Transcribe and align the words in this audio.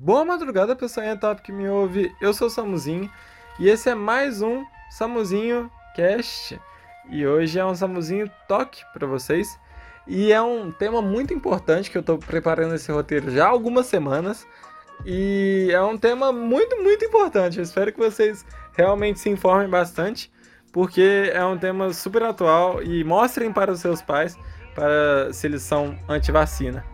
Boa 0.00 0.24
madrugada, 0.24 0.76
pessoal 0.76 1.18
top 1.18 1.42
que 1.42 1.50
me 1.50 1.68
ouve. 1.68 2.14
Eu 2.20 2.32
sou 2.32 2.46
o 2.46 2.50
Samuzinho 2.50 3.10
e 3.58 3.68
esse 3.68 3.90
é 3.90 3.96
mais 3.96 4.40
um 4.40 4.64
Samuzinho 4.90 5.68
Cast. 5.92 6.56
E 7.10 7.26
hoje 7.26 7.58
é 7.58 7.66
um 7.66 7.74
Samuzinho 7.74 8.30
Toque 8.46 8.84
para 8.92 9.08
vocês. 9.08 9.58
E 10.06 10.32
é 10.32 10.40
um 10.40 10.70
tema 10.70 11.02
muito 11.02 11.34
importante 11.34 11.90
que 11.90 11.98
eu 11.98 12.00
estou 12.00 12.16
preparando 12.16 12.76
esse 12.76 12.92
roteiro 12.92 13.28
já 13.32 13.46
há 13.46 13.48
algumas 13.48 13.86
semanas. 13.86 14.46
E 15.04 15.68
é 15.72 15.82
um 15.82 15.98
tema 15.98 16.30
muito, 16.30 16.80
muito 16.80 17.04
importante. 17.04 17.58
Eu 17.58 17.64
espero 17.64 17.92
que 17.92 17.98
vocês 17.98 18.46
realmente 18.74 19.18
se 19.18 19.28
informem 19.28 19.68
bastante, 19.68 20.30
porque 20.72 21.28
é 21.34 21.44
um 21.44 21.58
tema 21.58 21.92
super 21.92 22.22
atual 22.22 22.80
e 22.84 23.02
mostrem 23.02 23.52
para 23.52 23.72
os 23.72 23.80
seus 23.80 24.00
pais 24.00 24.38
para 24.76 25.32
se 25.32 25.48
eles 25.48 25.62
são 25.62 25.98
anti-vacina. 26.08 26.84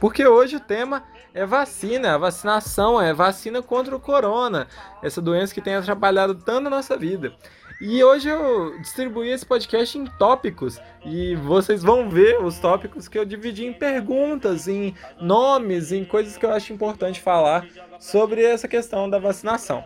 Porque 0.00 0.26
hoje 0.26 0.56
o 0.56 0.60
tema 0.60 1.04
é 1.36 1.44
vacina, 1.44 2.14
a 2.14 2.18
vacinação, 2.18 3.00
é 3.00 3.12
vacina 3.12 3.60
contra 3.60 3.94
o 3.94 4.00
corona, 4.00 4.66
essa 5.02 5.20
doença 5.20 5.52
que 5.52 5.60
tem 5.60 5.74
atrapalhado 5.74 6.34
tanto 6.34 6.68
a 6.68 6.70
nossa 6.70 6.96
vida. 6.96 7.34
E 7.78 8.02
hoje 8.02 8.30
eu 8.30 8.78
distribuí 8.80 9.28
esse 9.28 9.44
podcast 9.44 9.98
em 9.98 10.06
tópicos 10.18 10.80
e 11.04 11.34
vocês 11.36 11.82
vão 11.82 12.08
ver 12.08 12.42
os 12.42 12.58
tópicos 12.58 13.06
que 13.06 13.18
eu 13.18 13.24
dividi 13.26 13.66
em 13.66 13.72
perguntas, 13.74 14.66
em 14.66 14.94
nomes, 15.20 15.92
em 15.92 16.06
coisas 16.06 16.38
que 16.38 16.46
eu 16.46 16.54
acho 16.54 16.72
importante 16.72 17.20
falar 17.20 17.66
sobre 18.00 18.42
essa 18.42 18.66
questão 18.66 19.10
da 19.10 19.18
vacinação. 19.18 19.84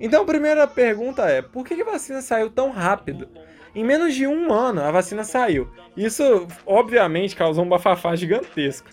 Então 0.00 0.22
a 0.22 0.26
primeira 0.26 0.66
pergunta 0.66 1.26
é: 1.26 1.42
por 1.42 1.66
que 1.66 1.82
a 1.82 1.84
vacina 1.84 2.22
saiu 2.22 2.48
tão 2.48 2.70
rápido? 2.70 3.28
Em 3.74 3.84
menos 3.84 4.14
de 4.14 4.26
um 4.26 4.50
ano 4.50 4.80
a 4.80 4.90
vacina 4.90 5.22
saiu. 5.22 5.70
Isso 5.94 6.46
obviamente 6.64 7.36
causou 7.36 7.62
um 7.62 7.68
bafafá 7.68 8.16
gigantesco. 8.16 8.88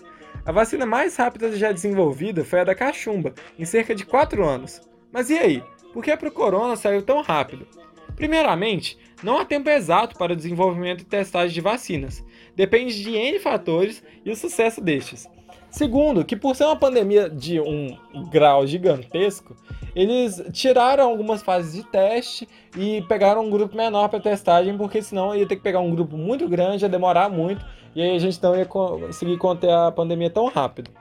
A 0.45 0.51
vacina 0.51 0.85
mais 0.85 1.15
rápida 1.15 1.57
já 1.57 1.71
desenvolvida 1.71 2.45
foi 2.45 2.59
a 2.59 2.63
da 2.63 2.75
cachumba, 2.75 3.33
em 3.57 3.65
cerca 3.65 3.95
de 3.95 4.05
4 4.05 4.45
anos. 4.45 4.79
Mas 5.11 5.31
e 5.31 5.37
aí? 5.39 5.63
Por 5.91 6.03
que 6.03 6.15
para 6.15 6.29
o 6.29 6.31
corona 6.31 6.75
saiu 6.75 7.01
tão 7.01 7.21
rápido? 7.21 7.67
Primeiramente, 8.15 8.95
não 9.23 9.39
há 9.39 9.45
tempo 9.45 9.69
exato 9.69 10.15
para 10.15 10.33
o 10.33 10.35
desenvolvimento 10.35 11.01
e 11.01 11.05
testagem 11.05 11.51
de 11.53 11.61
vacinas. 11.61 12.23
Depende 12.55 13.01
de 13.01 13.15
N 13.15 13.39
fatores 13.39 14.03
e 14.23 14.29
o 14.29 14.35
sucesso 14.35 14.79
destes. 14.81 15.27
Segundo, 15.75 16.23
que 16.23 16.37
por 16.37 16.55
ser 16.55 16.63
uma 16.63 16.77
pandemia 16.77 17.29
de 17.29 17.59
um 17.59 17.97
grau 18.31 18.65
gigantesco, 18.65 19.53
eles 19.93 20.41
tiraram 20.53 21.03
algumas 21.03 21.43
fases 21.43 21.73
de 21.73 21.83
teste 21.83 22.47
e 22.77 23.01
pegaram 23.09 23.43
um 23.43 23.49
grupo 23.49 23.75
menor 23.75 24.07
para 24.07 24.21
testagem, 24.21 24.77
porque 24.77 25.01
senão 25.01 25.35
ia 25.35 25.45
ter 25.45 25.57
que 25.57 25.61
pegar 25.61 25.81
um 25.81 25.93
grupo 25.93 26.15
muito 26.15 26.47
grande, 26.47 26.85
ia 26.85 26.89
demorar 26.89 27.27
muito, 27.27 27.65
e 27.93 28.01
aí 28.01 28.15
a 28.15 28.19
gente 28.19 28.41
não 28.41 28.55
ia 28.55 28.65
conseguir 28.65 29.37
conter 29.37 29.69
a 29.69 29.91
pandemia 29.91 30.29
tão 30.29 30.47
rápido. 30.47 30.91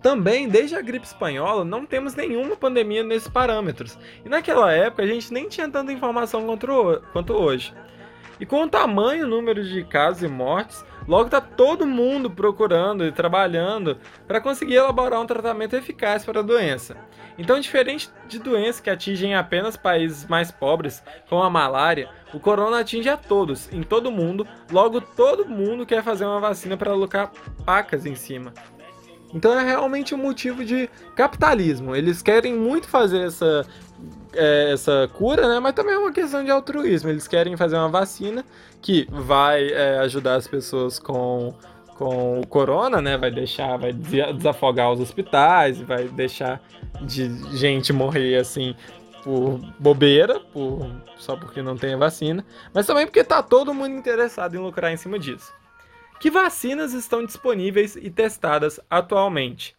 Também, 0.00 0.48
desde 0.48 0.76
a 0.76 0.80
gripe 0.80 1.04
espanhola, 1.04 1.62
não 1.62 1.84
temos 1.84 2.14
nenhuma 2.14 2.56
pandemia 2.56 3.04
nesses 3.04 3.28
parâmetros. 3.28 3.98
E 4.24 4.30
naquela 4.30 4.72
época 4.72 5.02
a 5.02 5.06
gente 5.06 5.30
nem 5.30 5.46
tinha 5.46 5.68
tanta 5.68 5.92
informação 5.92 6.46
quanto 7.12 7.34
hoje. 7.34 7.74
E 8.40 8.46
com 8.46 8.62
o 8.62 8.68
tamanho 8.68 9.26
número 9.26 9.62
de 9.62 9.84
casos 9.84 10.22
e 10.22 10.28
mortes, 10.28 10.84
logo 11.06 11.26
está 11.26 11.40
todo 11.40 11.86
mundo 11.86 12.30
procurando 12.30 13.04
e 13.04 13.12
trabalhando 13.12 13.98
para 14.26 14.40
conseguir 14.40 14.74
elaborar 14.74 15.20
um 15.20 15.26
tratamento 15.26 15.76
eficaz 15.76 16.24
para 16.24 16.40
a 16.40 16.42
doença. 16.42 16.96
Então, 17.36 17.58
diferente 17.58 18.10
de 18.28 18.38
doenças 18.38 18.80
que 18.80 18.90
atingem 18.90 19.34
apenas 19.34 19.76
países 19.76 20.26
mais 20.26 20.50
pobres, 20.50 21.02
como 21.28 21.42
a 21.42 21.50
malária, 21.50 22.08
o 22.32 22.38
corona 22.38 22.80
atinge 22.80 23.08
a 23.08 23.16
todos, 23.16 23.72
em 23.72 23.82
todo 23.82 24.10
mundo, 24.10 24.46
logo 24.70 25.00
todo 25.00 25.46
mundo 25.46 25.84
quer 25.84 26.02
fazer 26.02 26.24
uma 26.24 26.40
vacina 26.40 26.76
para 26.76 26.92
alocar 26.92 27.32
pacas 27.64 28.06
em 28.06 28.14
cima. 28.14 28.52
Então 29.34 29.52
é 29.52 29.64
realmente 29.64 30.14
um 30.14 30.18
motivo 30.18 30.64
de 30.64 30.88
capitalismo. 31.16 31.96
Eles 31.96 32.22
querem 32.22 32.54
muito 32.54 32.86
fazer 32.86 33.26
essa, 33.26 33.66
é, 34.36 34.72
essa 34.72 35.08
cura, 35.12 35.48
né? 35.48 35.60
Mas 35.60 35.72
também 35.72 35.94
é 35.94 35.98
uma 35.98 36.12
questão 36.12 36.44
de 36.44 36.50
altruísmo. 36.50 37.10
Eles 37.10 37.28
querem 37.28 37.56
fazer 37.56 37.76
uma 37.76 37.88
vacina 37.88 38.44
que 38.80 39.06
vai 39.10 39.72
é, 39.72 39.98
ajudar 39.98 40.34
as 40.34 40.46
pessoas 40.46 40.98
com, 40.98 41.54
com 41.96 42.40
o 42.40 42.46
corona, 42.46 43.00
né? 43.00 43.16
Vai 43.16 43.30
deixar, 43.30 43.76
vai 43.76 43.92
desafogar 43.92 44.92
os 44.92 45.00
hospitais, 45.00 45.80
vai 45.80 46.08
deixar 46.08 46.60
de 47.02 47.56
gente 47.56 47.92
morrer 47.92 48.36
assim 48.36 48.74
por 49.22 49.58
bobeira, 49.78 50.38
por, 50.38 50.90
só 51.16 51.34
porque 51.34 51.62
não 51.62 51.78
tem 51.78 51.94
a 51.94 51.96
vacina, 51.96 52.44
mas 52.74 52.86
também 52.86 53.06
porque 53.06 53.24
tá 53.24 53.42
todo 53.42 53.72
mundo 53.72 53.96
interessado 53.96 54.54
em 54.54 54.58
lucrar 54.58 54.92
em 54.92 54.98
cima 54.98 55.18
disso. 55.18 55.50
Que 56.20 56.30
vacinas 56.30 56.92
estão 56.92 57.24
disponíveis 57.24 57.96
e 57.96 58.10
testadas 58.10 58.78
atualmente? 58.88 59.74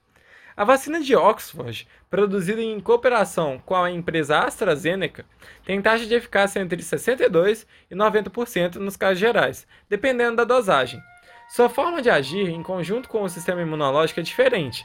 A 0.57 0.63
vacina 0.63 1.01
de 1.01 1.15
Oxford, 1.15 1.87
produzida 2.15 2.61
em 2.61 2.79
cooperação 2.79 3.61
com 3.65 3.75
a 3.75 3.91
empresa 3.91 4.39
AstraZeneca, 4.39 5.25
tem 5.65 5.81
taxa 5.81 6.05
de 6.05 6.15
eficácia 6.15 6.61
entre 6.61 6.81
62% 6.81 7.65
e 7.91 7.93
90% 7.93 8.75
nos 8.75 8.95
casos 8.95 9.19
gerais, 9.19 9.67
dependendo 9.89 10.37
da 10.37 10.45
dosagem. 10.45 11.01
Sua 11.49 11.67
forma 11.67 12.01
de 12.01 12.09
agir 12.09 12.47
em 12.47 12.63
conjunto 12.63 13.09
com 13.09 13.21
o 13.21 13.29
sistema 13.29 13.61
imunológico 13.61 14.21
é 14.21 14.23
diferente, 14.23 14.81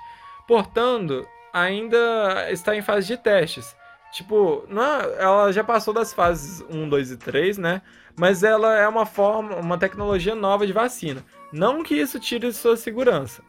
portanto, 0.48 1.24
ainda 1.52 2.50
está 2.50 2.74
em 2.74 2.82
fase 2.82 3.06
de 3.06 3.16
testes. 3.16 3.76
Tipo, 4.12 4.66
não 4.68 4.82
é, 4.82 5.22
ela 5.22 5.52
já 5.52 5.62
passou 5.62 5.94
das 5.94 6.12
fases 6.12 6.64
1, 6.68 6.88
2 6.88 7.12
e 7.12 7.16
3, 7.16 7.58
né? 7.58 7.80
Mas 8.18 8.42
ela 8.42 8.76
é 8.76 8.88
uma 8.88 9.06
forma, 9.06 9.54
uma 9.54 9.78
tecnologia 9.78 10.34
nova 10.34 10.66
de 10.66 10.72
vacina. 10.72 11.24
Não 11.52 11.84
que 11.84 11.94
isso 11.94 12.18
tire 12.18 12.52
sua 12.52 12.76
segurança. 12.76 13.40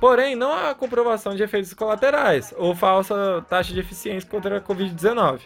Porém, 0.00 0.36
não 0.36 0.52
há 0.52 0.74
comprovação 0.74 1.34
de 1.34 1.42
efeitos 1.42 1.74
colaterais 1.74 2.54
ou 2.56 2.74
falsa 2.74 3.44
taxa 3.48 3.72
de 3.72 3.80
eficiência 3.80 4.28
contra 4.28 4.58
a 4.58 4.60
Covid-19. 4.60 5.40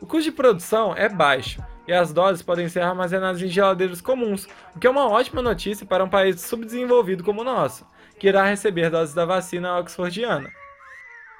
O 0.00 0.06
custo 0.06 0.30
de 0.30 0.36
produção 0.36 0.94
é 0.94 1.08
baixo 1.08 1.64
e 1.88 1.92
as 1.92 2.12
doses 2.12 2.42
podem 2.42 2.68
ser 2.68 2.80
armazenadas 2.80 3.40
em 3.40 3.48
geladeiros 3.48 4.02
comuns, 4.02 4.46
o 4.74 4.78
que 4.78 4.86
é 4.86 4.90
uma 4.90 5.08
ótima 5.08 5.40
notícia 5.40 5.86
para 5.86 6.04
um 6.04 6.08
país 6.08 6.40
subdesenvolvido 6.42 7.24
como 7.24 7.40
o 7.40 7.44
nosso, 7.44 7.86
que 8.18 8.28
irá 8.28 8.44
receber 8.44 8.90
doses 8.90 9.14
da 9.14 9.24
vacina 9.24 9.78
oxfordiana. 9.78 10.50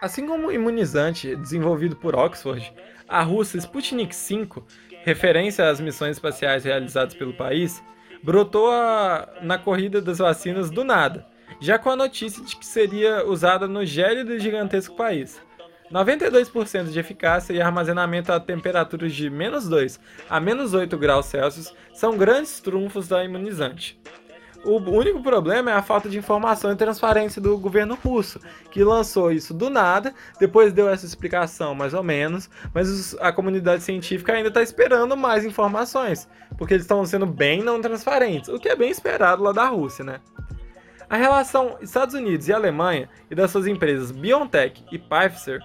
Assim 0.01 0.27
como 0.27 0.49
o 0.49 0.53
imunizante 0.53 1.37
desenvolvido 1.37 1.97
por 1.97 2.15
Oxford, 2.15 2.73
a 3.09 3.23
russa 3.23 3.59
Sputnik 3.59 4.15
V, 4.15 4.63
referência 5.05 5.69
às 5.69 5.81
missões 5.81 6.17
espaciais 6.17 6.65
realizadas 6.65 7.15
pelo 7.15 7.35
país, 7.35 7.83
brotou 8.23 8.71
a... 8.71 9.29
na 9.43 9.59
corrida 9.59 10.01
das 10.01 10.19
vacinas 10.19 10.71
do 10.71 10.85
nada, 10.85 11.27
já 11.61 11.79
com 11.79 11.91
a 11.91 11.97
notícia 11.97 12.43
de 12.43 12.57
que 12.57 12.67
seria 12.67 13.27
usada 13.27 13.67
no 13.67 13.85
gélido 13.85 14.35
e 14.35 14.41
gigantesco 14.41 14.97
país. 14.97 15.41
92% 15.91 16.91
de 16.91 16.99
eficácia 16.99 17.53
e 17.53 17.61
armazenamento 17.61 18.33
a 18.33 18.41
temperaturas 18.41 19.15
de 19.15 19.31
menos 19.31 19.69
2 19.69 20.01
a 20.29 20.41
menos 20.41 20.75
8 20.75 20.97
graus 20.99 21.27
Celsius 21.27 21.73
são 21.95 22.17
grandes 22.17 22.61
trunfos 22.61 23.07
da 23.07 23.25
imunizante. 23.25 23.99
O 24.65 24.79
único 24.79 25.23
problema 25.23 25.71
é 25.71 25.75
a 25.75 25.83
falta 25.83 26.09
de 26.09 26.19
informação 26.19 26.73
e 26.73 26.77
transparência 26.77 27.41
do 27.41 27.57
governo 27.57 27.95
russo, 27.95 28.41
que 28.73 28.83
lançou 28.83 29.31
isso 29.31 29.55
do 29.55 29.71
nada, 29.71 30.13
depois 30.41 30.73
deu 30.73 30.89
essa 30.89 31.07
explicação 31.07 31.73
mais 31.73 31.95
ou 31.95 32.03
menos, 32.03 32.51
mas 32.75 33.15
a 33.21 33.31
comunidade 33.31 33.85
científica 33.85 34.33
ainda 34.33 34.49
está 34.49 34.61
esperando 34.61 35.17
mais 35.17 35.45
informações, 35.45 36.29
porque 36.59 36.75
eles 36.75 36.83
estão 36.83 37.07
sendo 37.07 37.27
bem 37.27 37.63
não 37.63 37.81
transparentes, 37.81 38.49
o 38.49 38.59
que 38.59 38.69
é 38.69 38.75
bem 38.75 38.91
esperado 38.91 39.41
lá 39.41 39.53
da 39.53 39.67
Rússia, 39.67 40.05
né? 40.05 40.21
A 41.09 41.17
relação 41.17 41.79
Estados 41.81 42.15
Unidos 42.15 42.49
e 42.49 42.53
Alemanha 42.53 43.09
e 43.31 43.35
das 43.35 43.53
suas 43.53 43.67
empresas 43.67 44.11
BioNTech 44.11 44.85
e 44.91 44.99
Pfizer 44.99 45.61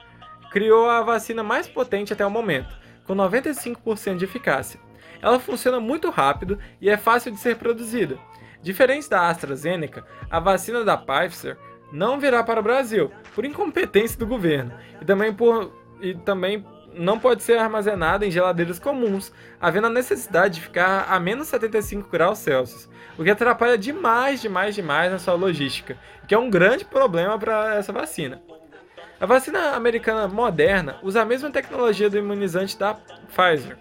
criou 0.52 0.88
a 0.88 1.02
vacina 1.02 1.41
mais 1.41 1.68
potente 1.68 2.13
até 2.13 2.25
o 2.25 2.29
momento, 2.29 2.75
com 3.06 3.16
95% 3.16 4.18
de 4.18 4.25
eficácia. 4.25 4.79
Ela 5.19 5.40
funciona 5.40 5.79
muito 5.79 6.09
rápido 6.09 6.59
e 6.79 6.90
é 6.90 6.97
fácil 6.97 7.31
de 7.31 7.40
ser 7.40 7.56
produzida. 7.56 8.19
Diferente 8.62 9.09
da 9.09 9.29
AstraZeneca, 9.29 10.06
a 10.29 10.40
vacina 10.40 10.84
da 10.84 10.96
Pfizer 10.96 11.58
não 11.91 12.19
virá 12.19 12.44
para 12.44 12.59
o 12.59 12.63
Brasil, 12.63 13.12
por 13.34 13.44
incompetência 13.44 14.19
do 14.19 14.28
governo, 14.28 14.72
e 15.02 15.05
também, 15.05 15.34
por, 15.34 15.72
e 15.99 16.14
também 16.14 16.66
não 16.93 17.20
pode 17.20 17.43
ser 17.43 17.58
armazenada 17.58 18.26
em 18.26 18.32
geladeiras 18.32 18.79
comuns, 18.79 19.32
havendo 19.59 19.88
a 19.88 19.91
necessidade 19.91 20.55
de 20.55 20.61
ficar 20.61 21.05
a 21.09 21.20
menos 21.20 21.47
75 21.47 22.09
graus 22.09 22.40
Celsius, 22.40 22.90
o 23.17 23.23
que 23.23 23.29
atrapalha 23.29 23.78
demais, 23.78 24.41
demais, 24.41 24.76
demais 24.76 25.11
na 25.11 25.20
sua 25.20 25.34
logística, 25.34 25.97
que 26.28 26.34
é 26.34 26.38
um 26.38 26.49
grande 26.49 26.85
problema 26.85 27.38
para 27.38 27.76
essa 27.76 27.91
vacina. 27.91 28.41
A 29.20 29.26
vacina 29.26 29.76
americana 29.76 30.28
moderna 30.28 30.97
usa 31.03 31.22
a 31.22 31.26
mesma 31.26 31.52
tecnologia 31.52 32.09
do 32.09 32.17
imunizante 32.17 32.78
da 32.78 32.96
Pfizer, 32.96 33.78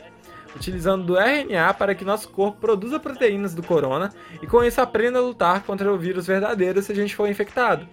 utilizando 0.55 1.05
do 1.05 1.19
RNA 1.19 1.73
para 1.75 1.95
que 1.95 2.05
nosso 2.05 2.29
corpo 2.29 2.61
produza 2.61 3.01
proteínas 3.01 3.55
do 3.55 3.63
corona 3.63 4.13
e 4.43 4.47
com 4.47 4.63
isso 4.63 4.81
aprenda 4.81 5.19
a 5.19 5.23
lutar 5.23 5.63
contra 5.63 5.91
o 5.91 5.97
vírus 5.97 6.27
verdadeiro 6.27 6.83
se 6.83 6.93
a 6.93 6.95
gente 6.95 7.17
for 7.17 7.29
infectado. 7.29 7.89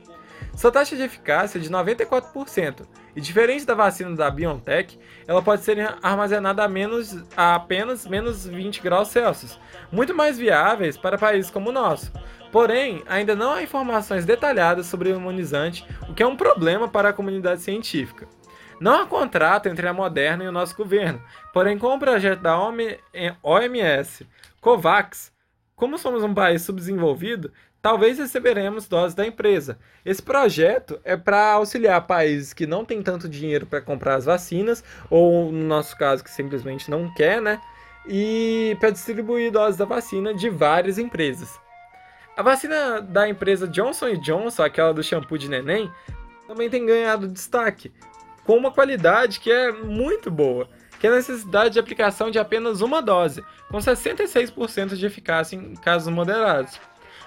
Sua 0.58 0.72
taxa 0.72 0.96
de 0.96 1.04
eficácia 1.04 1.60
é 1.60 1.62
de 1.62 1.70
94%, 1.70 2.88
e 3.16 3.22
diferente 3.22 3.66
da 3.66 3.76
vacina 3.76 4.16
da 4.16 4.30
BioNTech, 4.30 5.00
ela 5.28 5.42
pode 5.42 5.62
ser 5.62 5.96
armazenada 6.02 6.64
a, 6.64 6.68
menos, 6.68 7.24
a 7.38 7.56
apenas 7.56 8.06
menos 8.08 8.46
20 8.46 8.82
graus 8.82 9.10
Celsius, 9.10 9.60
muito 9.92 10.16
mais 10.16 10.38
viáveis 10.38 10.98
para 10.98 11.18
países 11.18 11.52
como 11.52 11.70
o 11.70 11.74
nosso, 11.74 12.12
Porém, 12.52 13.04
ainda 13.08 13.36
não 13.36 13.54
há 13.54 13.62
informações 13.62 14.26
detalhadas 14.26 14.88
sobre 14.88 15.12
o 15.12 15.16
imunizante, 15.16 15.86
o 16.08 16.14
que 16.14 16.24
é 16.24 16.28
um 16.28 16.38
problema 16.38 16.88
para 16.88 17.10
a 17.10 17.14
comunidade 17.14 17.62
científica. 17.62 18.28
Não 18.80 19.02
há 19.02 19.06
contrato 19.06 19.68
entre 19.68 19.88
a 19.88 19.94
Moderna 19.94 20.44
e 20.44 20.48
o 20.48 20.52
nosso 20.52 20.76
governo, 20.76 21.22
porém, 21.54 21.78
com 21.78 21.94
o 21.94 22.00
projeto 22.00 22.42
da 22.42 22.58
OMS 23.44 24.26
COVAX, 24.62 25.32
como 25.76 25.98
somos 25.98 26.24
um 26.24 26.34
país 26.34 26.62
subdesenvolvido, 26.62 27.52
talvez 27.82 28.18
receberemos 28.18 28.88
doses 28.88 29.16
da 29.16 29.26
empresa. 29.26 29.78
Esse 30.06 30.22
projeto 30.22 31.00
é 31.04 31.16
para 31.16 31.54
auxiliar 31.54 32.06
países 32.08 32.54
que 32.54 32.66
não 32.66 32.84
têm 32.84 33.02
tanto 33.02 33.30
dinheiro 33.30 33.66
para 33.66 33.82
comprar 33.82 34.16
as 34.16 34.26
vacinas, 34.26 34.84
ou 35.10 35.52
no 35.52 35.66
nosso 35.66 35.98
caso, 35.98 36.24
que 36.24 36.32
simplesmente 36.32 36.90
não 36.90 37.14
quer, 37.14 37.42
né? 37.42 37.62
E 38.08 38.76
para 38.80 38.90
distribuir 38.90 39.52
doses 39.52 39.78
da 39.78 39.86
vacina 39.86 40.34
de 40.34 40.50
várias 40.50 40.98
empresas. 40.98 41.60
A 42.36 42.44
vacina 42.44 43.02
da 43.02 43.28
empresa 43.28 43.68
Johnson 43.68 44.16
Johnson, 44.16 44.64
aquela 44.64 44.94
do 44.94 45.04
shampoo 45.04 45.38
de 45.38 45.50
neném, 45.50 45.92
também 46.48 46.70
tem 46.70 46.86
ganhado 46.86 47.28
destaque, 47.28 47.92
com 48.46 48.56
uma 48.56 48.72
qualidade 48.72 49.40
que 49.40 49.52
é 49.52 49.72
muito 49.72 50.32
boa, 50.32 50.70
que 51.00 51.08
é 51.08 51.10
a 51.10 51.16
necessidade 51.16 51.74
de 51.74 51.80
aplicação 51.80 52.32
de 52.32 52.40
apenas 52.40 52.82
uma 52.82 53.02
dose, 53.02 53.44
com 53.70 53.78
66% 53.78 54.96
de 54.96 55.06
eficácia 55.06 55.56
em 55.56 55.76
casos 55.76 56.14
moderados. 56.14 56.80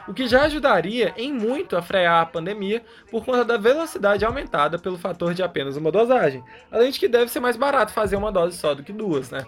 O 0.09 0.15
que 0.15 0.27
já 0.27 0.43
ajudaria 0.43 1.15
em 1.17 1.33
muito 1.33 1.77
a 1.77 1.83
frear 1.83 2.23
a 2.23 2.27
pandemia 2.27 2.83
por 3.11 3.25
conta 3.25 3.45
da 3.45 3.57
velocidade 3.57 4.25
aumentada 4.25 4.79
pelo 4.79 4.99
fator 4.99 5.35
de 5.35 5.43
apenas 5.43 5.77
uma 5.77 5.93
dosagem, 5.93 6.43
além 6.71 6.91
de 6.91 6.99
que 6.99 7.09
deve 7.09 7.31
ser 7.31 7.41
mais 7.41 7.57
barato 7.57 7.93
fazer 7.93 8.17
uma 8.17 8.33
dose 8.33 8.57
só 8.57 8.75
do 8.75 8.83
que 8.83 8.93
duas, 8.93 9.31
né? 9.31 9.45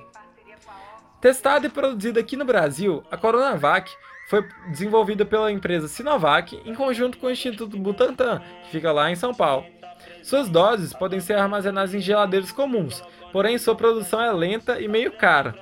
Testada 1.20 1.66
e 1.66 1.70
produzida 1.70 2.20
aqui 2.20 2.36
no 2.36 2.44
Brasil, 2.44 3.02
a 3.10 3.16
Coronavac 3.16 3.90
foi 4.28 4.46
desenvolvida 4.68 5.24
pela 5.24 5.52
empresa 5.52 5.88
Sinovac 5.88 6.60
em 6.64 6.74
conjunto 6.74 7.18
com 7.18 7.26
o 7.26 7.30
Instituto 7.30 7.76
Butantan, 7.78 8.40
que 8.64 8.70
fica 8.70 8.90
lá 8.90 9.10
em 9.10 9.14
São 9.14 9.34
Paulo. 9.34 9.64
Suas 10.22 10.48
doses 10.48 10.92
podem 10.92 11.20
ser 11.20 11.34
armazenadas 11.34 11.94
em 11.94 12.00
geladeiras 12.00 12.50
comuns, 12.50 13.02
porém 13.32 13.58
sua 13.58 13.74
produção 13.74 14.20
é 14.20 14.32
lenta 14.32 14.80
e 14.80 14.88
meio 14.88 15.12
cara. 15.12 15.54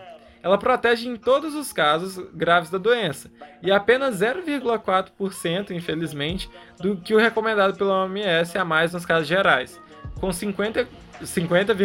Ela 0.42 0.56
protege 0.56 1.08
em 1.08 1.16
todos 1.16 1.54
os 1.54 1.72
casos 1.72 2.18
graves 2.32 2.70
da 2.70 2.78
doença, 2.78 3.30
e 3.62 3.70
apenas 3.70 4.20
0,4%, 4.20 5.70
infelizmente, 5.70 6.50
do 6.78 6.96
que 6.96 7.14
o 7.14 7.18
recomendado 7.18 7.76
pela 7.76 8.04
OMS 8.04 8.56
a 8.56 8.64
mais 8.64 8.92
nos 8.92 9.04
casos 9.04 9.28
gerais, 9.28 9.80
com 10.18 10.28
50,4%. 10.28 10.86
50, 11.22 11.76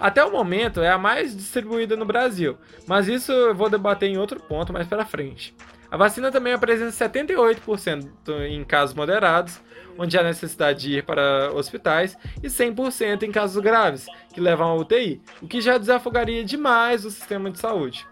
até 0.00 0.24
o 0.24 0.32
momento 0.32 0.80
é 0.80 0.88
a 0.90 0.98
mais 0.98 1.36
distribuída 1.36 1.94
no 1.94 2.04
Brasil, 2.04 2.58
mas 2.88 3.06
isso 3.06 3.30
eu 3.30 3.54
vou 3.54 3.70
debater 3.70 4.08
em 4.08 4.18
outro 4.18 4.40
ponto 4.40 4.72
mais 4.72 4.88
para 4.88 5.04
frente. 5.04 5.54
A 5.90 5.96
vacina 5.96 6.32
também 6.32 6.54
apresenta 6.54 6.90
78% 6.90 8.08
em 8.48 8.64
casos 8.64 8.94
moderados, 8.96 9.60
onde 9.98 10.18
há 10.18 10.22
necessidade 10.22 10.80
de 10.80 10.98
ir 10.98 11.04
para 11.04 11.52
hospitais, 11.54 12.16
e 12.42 12.48
100% 12.48 13.22
em 13.22 13.32
casos 13.32 13.62
graves, 13.62 14.06
que 14.32 14.40
levam 14.40 14.70
à 14.70 14.74
UTI, 14.74 15.20
o 15.40 15.48
que 15.48 15.60
já 15.60 15.78
desafogaria 15.78 16.44
demais 16.44 17.04
o 17.04 17.10
sistema 17.10 17.50
de 17.50 17.58
saúde. 17.58 18.06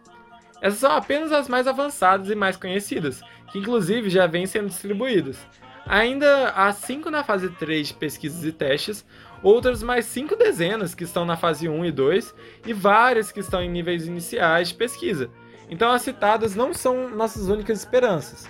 Essas 0.60 0.80
são 0.80 0.92
apenas 0.92 1.32
as 1.32 1.48
mais 1.48 1.66
avançadas 1.66 2.28
e 2.28 2.34
mais 2.34 2.56
conhecidas, 2.56 3.22
que 3.50 3.58
inclusive 3.58 4.10
já 4.10 4.26
vêm 4.26 4.46
sendo 4.46 4.68
distribuídas. 4.68 5.38
Ainda 5.86 6.50
há 6.50 6.72
5 6.72 7.10
na 7.10 7.24
fase 7.24 7.48
3 7.50 7.88
de 7.88 7.94
pesquisas 7.94 8.44
e 8.44 8.52
testes, 8.52 9.04
outras 9.42 9.82
mais 9.82 10.04
cinco 10.04 10.36
dezenas 10.36 10.94
que 10.94 11.04
estão 11.04 11.24
na 11.24 11.36
fase 11.36 11.68
1 11.68 11.84
e 11.86 11.92
2 11.92 12.34
e 12.66 12.72
várias 12.72 13.32
que 13.32 13.40
estão 13.40 13.62
em 13.62 13.70
níveis 13.70 14.06
iniciais 14.06 14.68
de 14.68 14.74
pesquisa. 14.74 15.30
Então 15.68 15.90
as 15.90 16.02
citadas 16.02 16.54
não 16.54 16.74
são 16.74 17.08
nossas 17.10 17.48
únicas 17.48 17.78
esperanças. 17.78 18.48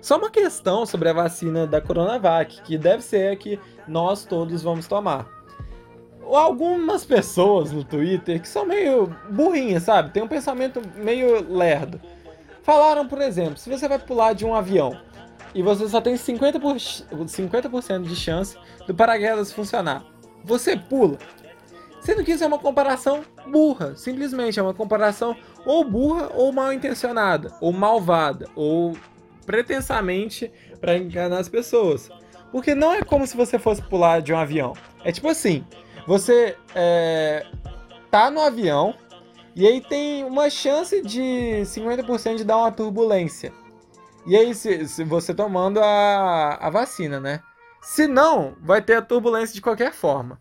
Só 0.00 0.16
uma 0.16 0.30
questão 0.30 0.86
sobre 0.86 1.08
a 1.08 1.12
vacina 1.12 1.66
da 1.66 1.80
Coronavac, 1.80 2.62
que 2.62 2.78
deve 2.78 3.02
ser 3.02 3.32
a 3.32 3.36
que 3.36 3.60
nós 3.86 4.24
todos 4.24 4.62
vamos 4.62 4.86
tomar. 4.86 5.28
Algumas 6.24 7.04
pessoas 7.04 7.72
no 7.72 7.84
Twitter 7.84 8.40
que 8.40 8.48
são 8.48 8.64
meio 8.64 9.14
burrinhas, 9.30 9.82
sabe? 9.82 10.10
Tem 10.10 10.22
um 10.22 10.28
pensamento 10.28 10.80
meio 10.96 11.52
lerdo. 11.52 12.00
Falaram, 12.62 13.06
por 13.06 13.20
exemplo, 13.20 13.56
se 13.56 13.68
você 13.68 13.88
vai 13.88 13.98
pular 13.98 14.32
de 14.32 14.44
um 14.44 14.54
avião 14.54 14.96
e 15.54 15.62
você 15.62 15.88
só 15.88 16.00
tem 16.00 16.14
50%, 16.14 16.60
por, 16.60 17.28
50 17.28 17.98
de 18.00 18.16
chance 18.16 18.56
do 18.86 18.94
paraquedas 18.94 19.52
funcionar. 19.52 20.04
Você 20.44 20.76
pula. 20.76 21.18
Sendo 22.00 22.24
que 22.24 22.32
isso 22.32 22.44
é 22.44 22.46
uma 22.46 22.58
comparação 22.58 23.22
burra, 23.46 23.94
simplesmente 23.94 24.58
é 24.58 24.62
uma 24.62 24.72
comparação 24.72 25.36
ou 25.66 25.84
burra 25.84 26.30
ou 26.34 26.50
mal 26.50 26.72
intencionada, 26.72 27.52
ou 27.60 27.72
malvada, 27.72 28.48
ou 28.54 28.96
pretensamente 29.50 30.50
para 30.80 30.96
enganar 30.96 31.38
as 31.38 31.48
pessoas. 31.48 32.08
Porque 32.52 32.72
não 32.72 32.94
é 32.94 33.02
como 33.02 33.26
se 33.26 33.36
você 33.36 33.58
fosse 33.58 33.82
pular 33.82 34.22
de 34.22 34.32
um 34.32 34.38
avião. 34.38 34.74
É 35.04 35.10
tipo 35.10 35.28
assim: 35.28 35.64
você 36.06 36.56
é, 36.72 37.44
tá 38.10 38.30
no 38.30 38.40
avião 38.40 38.94
e 39.56 39.66
aí 39.66 39.80
tem 39.80 40.24
uma 40.24 40.48
chance 40.48 41.02
de 41.02 41.62
50% 41.64 42.36
de 42.36 42.44
dar 42.44 42.58
uma 42.58 42.70
turbulência. 42.70 43.52
E 44.24 44.36
aí, 44.36 44.54
se, 44.54 44.86
se 44.86 45.02
você 45.02 45.34
tomando 45.34 45.80
a, 45.80 46.54
a 46.60 46.70
vacina, 46.70 47.18
né? 47.18 47.40
Se 47.82 48.06
não, 48.06 48.54
vai 48.60 48.80
ter 48.80 48.94
a 48.94 49.02
turbulência 49.02 49.54
de 49.54 49.62
qualquer 49.62 49.92
forma. 49.92 50.40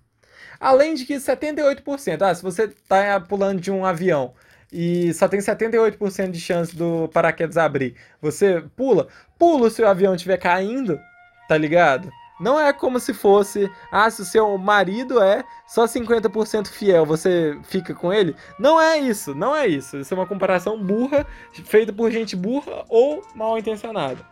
Além 0.59 0.93
de 0.93 1.05
que 1.05 1.15
78%, 1.15 2.21
ah, 2.21 2.35
se 2.35 2.43
você 2.43 2.67
tá 2.67 3.19
pulando 3.21 3.61
de 3.61 3.71
um 3.71 3.85
avião 3.85 4.33
e 4.71 5.13
só 5.13 5.27
tem 5.27 5.39
78% 5.39 6.31
de 6.31 6.39
chance 6.39 6.75
do 6.75 7.07
paraquedas 7.09 7.57
abrir, 7.57 7.95
você 8.21 8.63
pula, 8.75 9.07
pula 9.37 9.69
se 9.69 9.81
o 9.81 9.87
avião 9.87 10.15
estiver 10.15 10.37
caindo, 10.37 10.99
tá 11.47 11.57
ligado? 11.57 12.11
Não 12.39 12.57
é 12.57 12.71
como 12.71 13.01
se 13.01 13.13
fosse, 13.13 13.69
ah, 13.91 14.09
se 14.09 14.21
o 14.21 14.25
seu 14.25 14.57
marido 14.57 15.21
é 15.21 15.43
só 15.67 15.83
50% 15.83 16.67
fiel, 16.67 17.05
você 17.05 17.59
fica 17.63 17.93
com 17.93 18.13
ele. 18.13 18.33
Não 18.57 18.79
é 18.79 18.97
isso, 18.97 19.35
não 19.35 19.53
é 19.53 19.67
isso. 19.67 19.97
Isso 19.97 20.13
é 20.13 20.17
uma 20.17 20.25
comparação 20.25 20.81
burra, 20.81 21.27
feita 21.51 21.91
por 21.91 22.09
gente 22.09 22.37
burra 22.37 22.85
ou 22.87 23.21
mal 23.35 23.57
intencionada. 23.57 24.25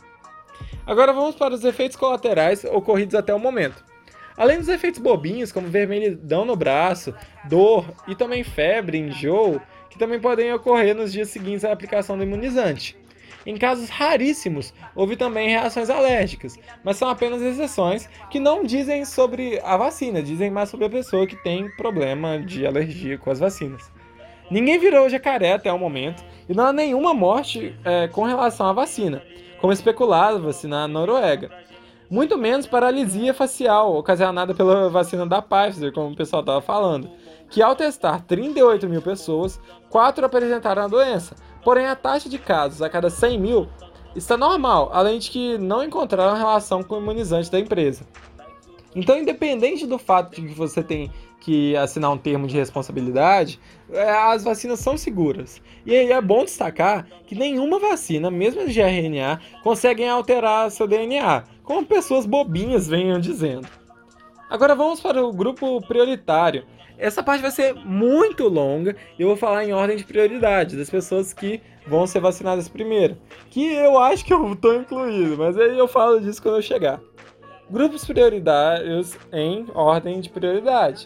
Agora 0.85 1.11
vamos 1.11 1.35
para 1.35 1.53
os 1.53 1.65
efeitos 1.65 1.97
colaterais 1.97 2.63
ocorridos 2.63 3.13
até 3.13 3.33
o 3.33 3.39
momento. 3.39 3.83
Além 4.37 4.59
dos 4.59 4.69
efeitos 4.69 5.01
bobinhos, 5.01 5.51
como 5.51 5.67
vermelhidão 5.67 6.45
no 6.45 6.55
braço, 6.55 7.13
dor 7.49 7.85
e 8.07 8.15
também 8.15 8.43
febre, 8.43 8.99
enjoo, 8.99 9.59
que 9.97 10.05
também 10.05 10.19
podem 10.19 10.53
ocorrer 10.53 10.95
nos 10.95 11.11
dias 11.11 11.29
seguintes 11.29 11.65
à 11.65 11.71
aplicação 11.71 12.15
do 12.15 12.23
imunizante. 12.23 12.95
Em 13.47 13.57
casos 13.57 13.89
raríssimos, 13.89 14.71
houve 14.93 15.15
também 15.15 15.49
reações 15.49 15.89
alérgicas, 15.89 16.55
mas 16.83 16.97
são 16.97 17.09
apenas 17.09 17.41
exceções 17.41 18.07
que 18.29 18.39
não 18.39 18.63
dizem 18.63 19.05
sobre 19.05 19.59
a 19.63 19.75
vacina, 19.75 20.21
dizem 20.21 20.51
mais 20.51 20.69
sobre 20.69 20.85
a 20.85 20.89
pessoa 20.89 21.25
que 21.25 21.41
tem 21.43 21.67
problema 21.71 22.37
de 22.37 22.67
alergia 22.67 23.17
com 23.17 23.31
as 23.31 23.39
vacinas. 23.39 23.91
Ninguém 24.51 24.77
virou 24.77 25.09
jacaré 25.09 25.53
até 25.53 25.73
o 25.73 25.79
momento 25.79 26.23
e 26.47 26.53
não 26.53 26.65
há 26.65 26.73
nenhuma 26.73 27.13
morte 27.13 27.75
é, 27.83 28.07
com 28.07 28.23
relação 28.23 28.67
à 28.67 28.73
vacina, 28.73 29.23
como 29.59 29.73
especulava-se 29.73 30.67
na 30.67 30.87
Noruega. 30.87 31.49
Muito 32.09 32.37
menos 32.37 32.67
paralisia 32.67 33.33
facial 33.33 33.95
ocasionada 33.97 34.53
pela 34.53 34.89
vacina 34.89 35.25
da 35.25 35.41
Pfizer, 35.41 35.91
como 35.91 36.11
o 36.11 36.15
pessoal 36.15 36.41
estava 36.41 36.61
falando, 36.61 37.09
que 37.49 37.61
ao 37.61 37.75
testar 37.75 38.21
38 38.21 38.87
mil 38.87 39.01
pessoas, 39.01 39.59
4 39.89 40.25
apresentaram 40.25 40.83
a 40.83 40.87
doença, 40.87 41.35
Porém, 41.67 41.85
a 41.85 41.97
taxa 41.97 42.29
de 42.29 42.37
casos 42.37 42.81
a 42.81 42.89
cada 42.89 43.09
100 43.09 43.37
mil 43.37 43.67
está 44.15 44.37
normal, 44.37 44.89
além 44.93 45.19
de 45.19 45.29
que 45.29 45.57
não 45.57 45.83
encontraram 45.83 46.37
relação 46.37 46.81
com 46.81 46.95
o 46.95 47.01
imunizante 47.01 47.51
da 47.51 47.59
empresa. 47.59 48.07
Então, 48.95 49.17
independente 49.17 49.85
do 49.85 49.97
fato 49.97 50.33
de 50.33 50.47
que 50.47 50.53
você 50.53 50.81
tem 50.81 51.11
que 51.41 51.75
assinar 51.75 52.09
um 52.09 52.17
termo 52.17 52.47
de 52.47 52.55
responsabilidade, 52.55 53.59
é, 53.91 54.09
as 54.09 54.45
vacinas 54.45 54.79
são 54.79 54.95
seguras. 54.95 55.61
E 55.85 55.93
aí 55.93 56.09
é 56.09 56.21
bom 56.21 56.45
destacar 56.45 57.05
que 57.27 57.35
nenhuma 57.35 57.79
vacina, 57.79 58.31
mesmo 58.31 58.65
de 58.65 58.79
RNA, 58.79 59.41
conseguem 59.61 60.07
alterar 60.07 60.71
seu 60.71 60.87
DNA, 60.87 61.43
como 61.63 61.85
pessoas 61.85 62.25
bobinhas 62.25 62.87
venham 62.87 63.19
dizendo. 63.19 63.67
Agora 64.49 64.73
vamos 64.73 65.01
para 65.01 65.21
o 65.21 65.33
grupo 65.33 65.85
prioritário, 65.85 66.65
essa 66.97 67.21
parte 67.21 67.41
vai 67.41 67.51
ser 67.51 67.73
muito 67.73 68.47
longa 68.47 68.95
e 69.17 69.21
eu 69.21 69.27
vou 69.27 69.37
falar 69.37 69.63
em 69.63 69.73
ordem 69.73 69.97
de 69.97 70.03
prioridade 70.03 70.75
das 70.75 70.89
pessoas 70.89 71.33
que 71.33 71.61
vão 71.85 72.07
ser 72.07 72.19
vacinadas 72.19 72.67
primeiro. 72.67 73.17
Que 73.49 73.73
eu 73.73 73.97
acho 73.97 74.25
que 74.25 74.33
eu 74.33 74.53
estou 74.53 74.75
incluído, 74.75 75.37
mas 75.37 75.57
aí 75.57 75.77
eu 75.77 75.87
falo 75.87 76.19
disso 76.19 76.41
quando 76.41 76.55
eu 76.55 76.61
chegar. 76.61 76.99
Grupos 77.69 78.05
prioritários 78.05 79.15
em 79.31 79.65
ordem 79.73 80.19
de 80.19 80.29
prioridade: 80.29 81.05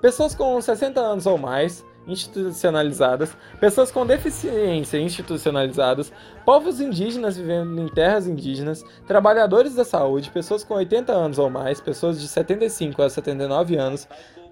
pessoas 0.00 0.34
com 0.34 0.60
60 0.60 1.00
anos 1.00 1.26
ou 1.26 1.38
mais, 1.38 1.84
institucionalizadas, 2.06 3.36
pessoas 3.58 3.90
com 3.90 4.06
deficiência 4.06 4.98
institucionalizadas, 4.98 6.12
povos 6.44 6.80
indígenas 6.80 7.36
vivendo 7.36 7.80
em 7.80 7.88
terras 7.88 8.26
indígenas, 8.26 8.84
trabalhadores 9.06 9.74
da 9.74 9.84
saúde, 9.84 10.30
pessoas 10.30 10.62
com 10.62 10.74
80 10.74 11.12
anos 11.12 11.38
ou 11.38 11.50
mais, 11.50 11.80
pessoas 11.80 12.20
de 12.20 12.28
75 12.28 13.02
a 13.02 13.10
79 13.10 13.76
anos, 13.76 14.06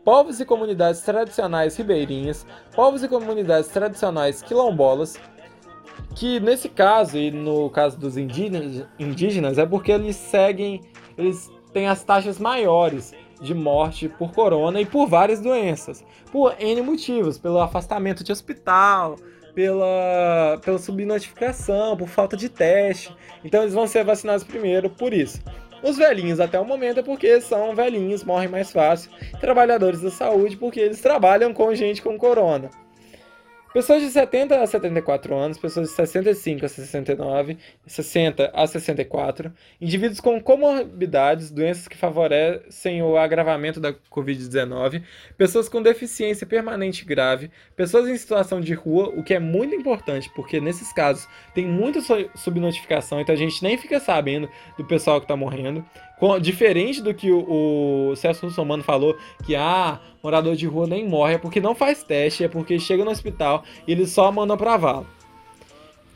povos 0.04 0.38
e 0.38 0.44
comunidades 0.44 1.00
tradicionais 1.00 1.76
ribeirinhas, 1.76 2.46
povos 2.74 3.02
e 3.02 3.08
comunidades 3.08 3.68
tradicionais 3.68 4.42
quilombolas, 4.42 5.18
que 6.14 6.38
nesse 6.40 6.68
caso 6.68 7.16
e 7.16 7.30
no 7.30 7.70
caso 7.70 7.98
dos 7.98 8.16
indígenas, 8.16 8.86
indígenas 8.98 9.58
é 9.58 9.66
porque 9.66 9.92
eles 9.92 10.16
seguem, 10.16 10.82
eles 11.16 11.50
têm 11.72 11.88
as 11.88 12.04
taxas 12.04 12.38
maiores 12.38 13.12
de 13.40 13.54
morte 13.54 14.08
por 14.08 14.32
corona 14.32 14.80
e 14.80 14.86
por 14.86 15.08
várias 15.08 15.40
doenças, 15.40 16.04
por 16.30 16.54
N 16.60 16.82
motivos, 16.82 17.38
pelo 17.38 17.60
afastamento 17.60 18.22
de 18.22 18.30
hospital, 18.30 19.16
pela, 19.54 20.60
pela 20.62 20.78
subnotificação, 20.78 21.96
por 21.96 22.08
falta 22.08 22.36
de 22.36 22.48
teste. 22.48 23.14
Então 23.44 23.62
eles 23.62 23.74
vão 23.74 23.86
ser 23.86 24.04
vacinados 24.04 24.44
primeiro 24.44 24.90
por 24.90 25.12
isso. 25.12 25.40
Os 25.84 25.98
velhinhos 25.98 26.40
até 26.40 26.58
o 26.58 26.64
momento 26.64 27.00
é 27.00 27.02
porque 27.02 27.42
são 27.42 27.74
velhinhos, 27.74 28.24
morrem 28.24 28.48
mais 28.48 28.72
fácil. 28.72 29.10
Trabalhadores 29.38 30.00
da 30.00 30.10
saúde 30.10 30.56
porque 30.56 30.80
eles 30.80 30.98
trabalham 30.98 31.52
com 31.52 31.74
gente 31.74 32.00
com 32.00 32.16
corona. 32.16 32.70
Pessoas 33.74 34.02
de 34.02 34.10
70 34.10 34.62
a 34.62 34.66
74 34.68 35.34
anos, 35.34 35.58
pessoas 35.58 35.88
de 35.88 35.96
65 35.96 36.64
a 36.64 36.68
69, 36.68 37.58
60 37.84 38.52
a 38.54 38.66
64, 38.68 39.52
indivíduos 39.80 40.20
com 40.20 40.40
comorbidades, 40.40 41.50
doenças 41.50 41.88
que 41.88 41.96
favorecem 41.96 43.02
o 43.02 43.16
agravamento 43.16 43.80
da 43.80 43.92
Covid-19, 43.92 45.02
pessoas 45.36 45.68
com 45.68 45.82
deficiência 45.82 46.46
permanente 46.46 47.04
grave, 47.04 47.50
pessoas 47.74 48.08
em 48.08 48.16
situação 48.16 48.60
de 48.60 48.74
rua, 48.74 49.08
o 49.08 49.24
que 49.24 49.34
é 49.34 49.40
muito 49.40 49.74
importante, 49.74 50.30
porque 50.36 50.60
nesses 50.60 50.92
casos 50.92 51.26
tem 51.52 51.66
muita 51.66 51.98
subnotificação, 52.36 53.20
então 53.20 53.34
a 53.34 53.38
gente 53.38 53.60
nem 53.60 53.76
fica 53.76 53.98
sabendo 53.98 54.48
do 54.78 54.84
pessoal 54.84 55.18
que 55.18 55.24
está 55.24 55.34
morrendo. 55.34 55.84
Diferente 56.40 57.02
do 57.02 57.12
que 57.12 57.30
o, 57.30 58.10
o 58.10 58.16
Celso 58.16 58.46
Russomano 58.46 58.82
falou, 58.82 59.16
que 59.44 59.54
ah, 59.54 60.00
morador 60.22 60.56
de 60.56 60.66
rua 60.66 60.86
nem 60.86 61.06
morre, 61.06 61.34
é 61.34 61.38
porque 61.38 61.60
não 61.60 61.74
faz 61.74 62.02
teste, 62.02 62.44
é 62.44 62.48
porque 62.48 62.78
chega 62.78 63.04
no 63.04 63.10
hospital 63.10 63.64
e 63.86 63.92
eles 63.92 64.10
só 64.10 64.30
mandam 64.32 64.56
para 64.56 64.76
vala. 64.76 65.06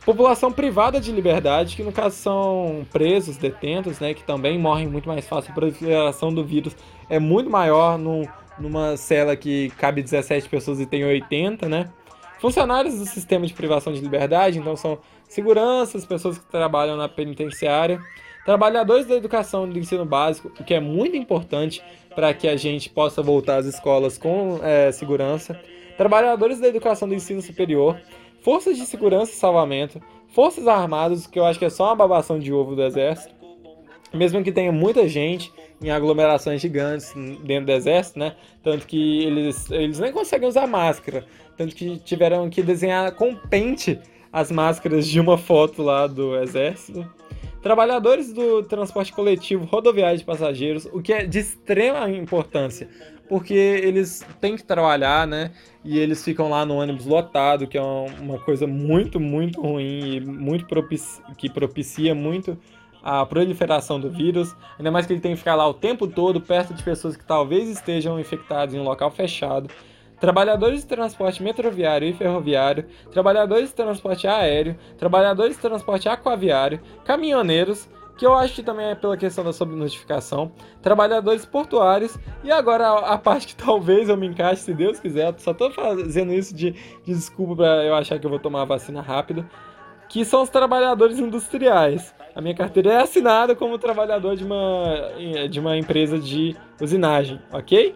População 0.04 0.50
privada 0.50 0.98
de 0.98 1.12
liberdade, 1.12 1.76
que 1.76 1.82
no 1.82 1.92
caso 1.92 2.16
são 2.16 2.86
presos, 2.90 3.36
detentos, 3.36 4.00
né, 4.00 4.14
que 4.14 4.22
também 4.22 4.58
morrem 4.58 4.88
muito 4.88 5.06
mais 5.06 5.28
fácil. 5.28 5.50
A 5.50 5.54
proliferação 5.54 6.32
do 6.32 6.42
vírus 6.42 6.74
é 7.10 7.18
muito 7.18 7.50
maior 7.50 7.98
num, 7.98 8.26
numa 8.58 8.96
cela 8.96 9.36
que 9.36 9.70
cabe 9.76 10.02
17 10.02 10.48
pessoas 10.48 10.80
e 10.80 10.86
tem 10.86 11.04
80, 11.04 11.68
né? 11.68 11.90
Funcionários 12.40 12.98
do 12.98 13.04
sistema 13.04 13.46
de 13.46 13.52
privação 13.52 13.92
de 13.92 14.00
liberdade, 14.00 14.58
então 14.58 14.76
são 14.76 14.98
seguranças, 15.28 16.06
pessoas 16.06 16.38
que 16.38 16.46
trabalham 16.46 16.96
na 16.96 17.08
penitenciária. 17.08 18.00
Trabalhadores 18.48 19.04
da 19.04 19.14
educação 19.14 19.68
do 19.68 19.78
ensino 19.78 20.06
básico, 20.06 20.50
o 20.58 20.64
que 20.64 20.72
é 20.72 20.80
muito 20.80 21.14
importante 21.14 21.84
para 22.14 22.32
que 22.32 22.48
a 22.48 22.56
gente 22.56 22.88
possa 22.88 23.20
voltar 23.20 23.58
às 23.58 23.66
escolas 23.66 24.16
com 24.16 24.58
é, 24.62 24.90
segurança. 24.90 25.60
Trabalhadores 25.98 26.58
da 26.58 26.66
educação 26.66 27.06
do 27.06 27.14
ensino 27.14 27.42
superior, 27.42 28.00
forças 28.40 28.78
de 28.78 28.86
segurança 28.86 29.32
e 29.32 29.34
salvamento, 29.34 30.00
forças 30.28 30.66
armadas, 30.66 31.26
que 31.26 31.38
eu 31.38 31.44
acho 31.44 31.58
que 31.58 31.66
é 31.66 31.68
só 31.68 31.88
uma 31.88 31.96
babação 31.96 32.38
de 32.38 32.50
ovo 32.50 32.74
do 32.74 32.82
exército. 32.82 33.34
Mesmo 34.14 34.42
que 34.42 34.50
tenha 34.50 34.72
muita 34.72 35.06
gente 35.06 35.52
em 35.82 35.90
aglomerações 35.90 36.62
gigantes 36.62 37.12
dentro 37.44 37.66
do 37.66 37.72
exército, 37.72 38.18
né? 38.18 38.34
Tanto 38.62 38.86
que 38.86 39.24
eles, 39.26 39.70
eles 39.70 39.98
nem 39.98 40.10
conseguem 40.10 40.48
usar 40.48 40.66
máscara. 40.66 41.26
Tanto 41.54 41.76
que 41.76 41.98
tiveram 41.98 42.48
que 42.48 42.62
desenhar 42.62 43.12
com 43.12 43.34
pente 43.34 44.00
as 44.32 44.50
máscaras 44.50 45.06
de 45.06 45.20
uma 45.20 45.36
foto 45.36 45.82
lá 45.82 46.06
do 46.06 46.34
exército. 46.38 47.06
Trabalhadores 47.68 48.32
do 48.32 48.62
transporte 48.62 49.12
coletivo 49.12 49.66
rodoviário 49.66 50.18
de 50.18 50.24
passageiros, 50.24 50.86
o 50.86 51.02
que 51.02 51.12
é 51.12 51.26
de 51.26 51.38
extrema 51.38 52.08
importância, 52.08 52.88
porque 53.28 53.52
eles 53.52 54.26
têm 54.40 54.56
que 54.56 54.64
trabalhar, 54.64 55.26
né? 55.26 55.50
E 55.84 55.98
eles 55.98 56.24
ficam 56.24 56.48
lá 56.48 56.64
no 56.64 56.76
ônibus 56.76 57.04
lotado, 57.04 57.66
que 57.66 57.76
é 57.76 57.82
uma 57.82 58.38
coisa 58.38 58.66
muito, 58.66 59.20
muito 59.20 59.60
ruim 59.60 60.16
e 60.16 60.18
muito 60.18 60.66
que 61.36 61.50
propicia 61.50 62.14
muito 62.14 62.56
a 63.02 63.26
proliferação 63.26 64.00
do 64.00 64.10
vírus, 64.10 64.56
ainda 64.78 64.90
mais 64.90 65.04
que 65.04 65.12
ele 65.12 65.20
tem 65.20 65.32
que 65.32 65.38
ficar 65.38 65.54
lá 65.54 65.68
o 65.68 65.74
tempo 65.74 66.06
todo 66.06 66.40
perto 66.40 66.72
de 66.72 66.82
pessoas 66.82 67.18
que 67.18 67.24
talvez 67.26 67.68
estejam 67.68 68.18
infectadas 68.18 68.74
em 68.74 68.80
um 68.80 68.82
local 68.82 69.10
fechado 69.10 69.68
trabalhadores 70.20 70.82
de 70.82 70.86
transporte 70.86 71.42
metroviário 71.42 72.08
e 72.08 72.12
ferroviário, 72.12 72.86
trabalhadores 73.10 73.68
de 73.68 73.74
transporte 73.74 74.26
aéreo, 74.26 74.76
trabalhadores 74.96 75.56
de 75.56 75.62
transporte 75.62 76.08
aquaviário, 76.08 76.80
caminhoneiros, 77.04 77.88
que 78.18 78.26
eu 78.26 78.34
acho 78.34 78.56
que 78.56 78.62
também 78.64 78.86
é 78.86 78.94
pela 78.96 79.16
questão 79.16 79.44
da 79.44 79.52
subnotificação, 79.52 80.50
trabalhadores 80.82 81.46
portuários 81.46 82.18
e 82.42 82.50
agora 82.50 82.88
a, 82.88 83.14
a, 83.14 83.18
parte 83.18 83.46
que 83.46 83.54
talvez 83.64 84.08
eu 84.08 84.16
me 84.16 84.26
encaixe, 84.26 84.62
se 84.62 84.74
Deus 84.74 84.98
quiser, 84.98 85.32
só 85.38 85.54
tô 85.54 85.70
fazendo 85.70 86.32
isso 86.32 86.54
de, 86.54 86.72
de 86.72 87.14
desculpa 87.14 87.54
para 87.54 87.84
eu 87.84 87.94
achar 87.94 88.18
que 88.18 88.26
eu 88.26 88.30
vou 88.30 88.40
tomar 88.40 88.62
a 88.62 88.64
vacina 88.64 89.00
rápido, 89.00 89.48
que 90.08 90.24
são 90.24 90.42
os 90.42 90.48
trabalhadores 90.48 91.18
industriais. 91.18 92.14
A 92.34 92.40
minha 92.40 92.54
carteira 92.54 92.92
é 92.92 92.96
assinada 92.96 93.54
como 93.54 93.78
trabalhador 93.78 94.36
de 94.36 94.44
uma, 94.44 95.12
de 95.48 95.60
uma 95.60 95.76
empresa 95.76 96.18
de 96.18 96.56
usinagem, 96.80 97.40
ok? 97.52 97.94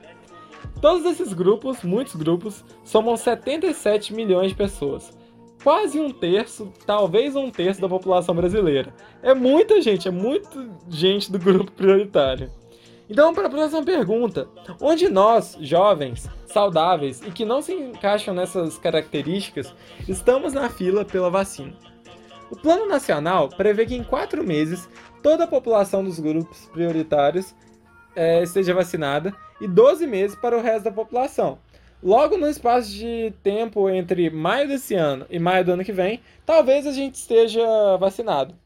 Todos 0.83 1.07
esses 1.07 1.33
grupos, 1.33 1.85
muitos 1.85 2.17
grupos, 2.17 2.65
somam 2.83 3.17
77 3.17 4.13
milhões 4.13 4.49
de 4.49 4.57
pessoas. 4.57 5.17
Quase 5.63 6.01
um 6.01 6.11
terço, 6.11 6.73
talvez 6.85 7.37
um 7.37 7.53
terço 7.53 7.81
da 7.81 7.89
população 7.89 8.35
brasileira. 8.35 8.93
É 9.23 9.33
muita 9.33 9.81
gente, 9.81 10.09
é 10.09 10.11
muita 10.11 10.69
gente 10.89 11.31
do 11.31 11.39
grupo 11.39 11.71
prioritário. 11.71 12.51
Então, 13.09 13.33
para 13.33 13.47
a 13.47 13.51
próxima 13.51 13.85
pergunta, 13.85 14.49
onde 14.81 15.09
nós, 15.09 15.57
jovens, 15.61 16.29
saudáveis 16.47 17.23
e 17.25 17.31
que 17.31 17.45
não 17.45 17.63
se 17.63 17.73
encaixam 17.73 18.35
nessas 18.35 18.77
características, 18.77 19.73
estamos 20.09 20.53
na 20.53 20.69
fila 20.69 21.05
pela 21.05 21.31
vacina? 21.31 21.75
O 22.51 22.57
Plano 22.57 22.89
Nacional 22.89 23.49
prevê 23.51 23.87
que 23.87 23.95
em 23.95 24.03
quatro 24.03 24.43
meses 24.43 24.89
toda 25.23 25.45
a 25.45 25.47
população 25.47 26.03
dos 26.03 26.19
grupos 26.19 26.69
prioritários 26.73 27.55
é, 28.17 28.43
esteja 28.43 28.75
vacinada 28.75 29.33
e 29.63 29.69
12 29.69 30.07
meses 30.07 30.37
para 30.37 30.57
o 30.59 30.61
resto 30.61 30.85
da 30.85 30.93
população. 30.93 31.59
Logo 32.03 32.37
no 32.37 32.49
espaço 32.49 32.91
de 32.91 33.33
tempo 33.45 33.89
entre 33.89 34.29
maio 34.29 34.67
desse 34.67 34.95
ano 34.95 35.25
e 35.31 35.39
maio 35.39 35.65
do 35.65 35.73
ano 35.73 35.85
que 35.85 35.93
vem, 35.93 36.21
talvez 36.45 36.85
a 36.85 36.93
gente 36.93 37.15
esteja 37.15 37.97
vacinado. 37.97 38.57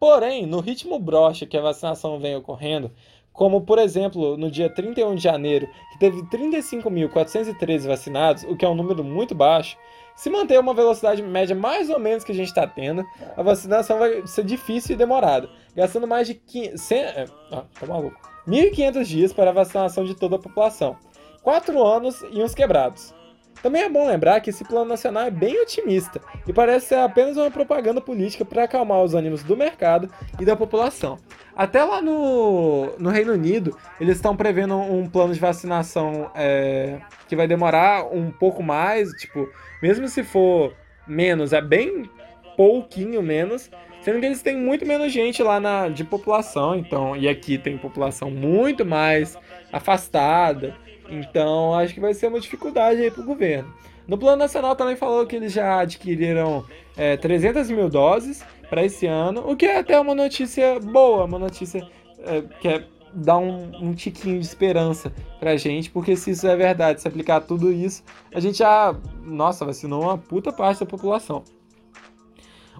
Porém, 0.00 0.46
no 0.46 0.58
ritmo 0.58 0.98
broxa 0.98 1.46
que 1.46 1.56
a 1.56 1.62
vacinação 1.62 2.18
vem 2.18 2.34
ocorrendo, 2.34 2.90
como 3.32 3.60
por 3.60 3.78
exemplo 3.78 4.36
no 4.36 4.50
dia 4.50 4.68
31 4.68 5.14
de 5.14 5.22
janeiro, 5.22 5.68
que 5.92 5.98
teve 6.00 6.22
35.413 6.24 7.86
vacinados, 7.86 8.42
o 8.42 8.56
que 8.56 8.64
é 8.64 8.68
um 8.68 8.74
número 8.74 9.04
muito 9.04 9.32
baixo, 9.32 9.78
se 10.16 10.28
manter 10.28 10.58
uma 10.58 10.74
velocidade 10.74 11.22
média 11.22 11.54
mais 11.54 11.88
ou 11.88 12.00
menos 12.00 12.24
que 12.24 12.32
a 12.32 12.34
gente 12.34 12.48
está 12.48 12.66
tendo, 12.66 13.04
a 13.36 13.42
vacinação 13.44 13.98
vai 14.00 14.26
ser 14.26 14.44
difícil 14.44 14.94
e 14.94 14.98
demorada, 14.98 15.48
gastando 15.74 16.08
mais 16.08 16.26
de 16.26 16.40
100, 16.44 16.76
100 16.76 16.98
é, 16.98 17.26
ah, 17.52 17.64
tá 17.78 17.86
maluco. 17.86 18.31
1.500 18.46 19.04
dias 19.04 19.32
para 19.32 19.50
a 19.50 19.54
vacinação 19.54 20.04
de 20.04 20.14
toda 20.14 20.36
a 20.36 20.38
população, 20.38 20.96
4 21.42 21.82
anos 21.82 22.22
e 22.30 22.42
uns 22.42 22.54
quebrados. 22.54 23.14
Também 23.62 23.82
é 23.82 23.88
bom 23.88 24.08
lembrar 24.08 24.40
que 24.40 24.50
esse 24.50 24.64
plano 24.64 24.86
nacional 24.86 25.24
é 25.24 25.30
bem 25.30 25.60
otimista 25.62 26.20
e 26.48 26.52
parece 26.52 26.86
ser 26.86 26.98
apenas 26.98 27.36
uma 27.36 27.50
propaganda 27.50 28.00
política 28.00 28.44
para 28.44 28.64
acalmar 28.64 29.00
os 29.02 29.14
ânimos 29.14 29.44
do 29.44 29.56
mercado 29.56 30.10
e 30.40 30.44
da 30.44 30.56
população. 30.56 31.16
Até 31.54 31.84
lá 31.84 32.02
no, 32.02 32.92
no 32.98 33.10
Reino 33.10 33.32
Unido, 33.32 33.76
eles 34.00 34.16
estão 34.16 34.34
prevendo 34.34 34.76
um 34.76 35.08
plano 35.08 35.32
de 35.32 35.38
vacinação 35.38 36.28
é, 36.34 36.98
que 37.28 37.36
vai 37.36 37.46
demorar 37.46 38.04
um 38.12 38.32
pouco 38.32 38.64
mais, 38.64 39.10
tipo, 39.12 39.48
mesmo 39.80 40.08
se 40.08 40.24
for 40.24 40.74
menos, 41.06 41.52
é 41.52 41.60
bem 41.60 42.10
pouquinho 42.56 43.22
menos, 43.22 43.70
Sendo 44.02 44.18
que 44.18 44.26
eles 44.26 44.42
têm 44.42 44.56
muito 44.56 44.84
menos 44.84 45.12
gente 45.12 45.42
lá 45.42 45.60
na, 45.60 45.88
de 45.88 46.02
população, 46.02 46.74
então, 46.74 47.16
e 47.16 47.28
aqui 47.28 47.56
tem 47.56 47.78
população 47.78 48.30
muito 48.30 48.84
mais 48.84 49.38
afastada. 49.72 50.74
Então, 51.08 51.74
acho 51.74 51.94
que 51.94 52.00
vai 52.00 52.12
ser 52.12 52.26
uma 52.26 52.40
dificuldade 52.40 53.00
aí 53.00 53.10
para 53.10 53.22
o 53.22 53.26
governo. 53.26 53.72
No 54.08 54.18
Plano 54.18 54.38
Nacional 54.38 54.74
também 54.74 54.96
falou 54.96 55.24
que 55.24 55.36
eles 55.36 55.52
já 55.52 55.80
adquiriram 55.80 56.64
é, 56.96 57.16
300 57.16 57.70
mil 57.70 57.88
doses 57.88 58.44
para 58.68 58.84
esse 58.84 59.06
ano, 59.06 59.48
o 59.48 59.54
que 59.54 59.66
é 59.66 59.78
até 59.78 59.98
uma 60.00 60.14
notícia 60.14 60.80
boa, 60.80 61.24
uma 61.24 61.38
notícia 61.38 61.88
é, 62.24 62.42
que 62.60 62.66
é, 62.66 62.84
dá 63.14 63.38
um, 63.38 63.70
um 63.80 63.94
tiquinho 63.94 64.40
de 64.40 64.44
esperança 64.44 65.12
pra 65.38 65.56
gente, 65.56 65.90
porque 65.90 66.16
se 66.16 66.32
isso 66.32 66.46
é 66.48 66.56
verdade, 66.56 67.00
se 67.00 67.06
aplicar 67.06 67.40
tudo 67.42 67.70
isso, 67.70 68.02
a 68.34 68.40
gente 68.40 68.58
já, 68.58 68.96
nossa, 69.24 69.64
vacinou 69.64 70.02
uma 70.02 70.18
puta 70.18 70.52
parte 70.52 70.80
da 70.80 70.86
população 70.86 71.44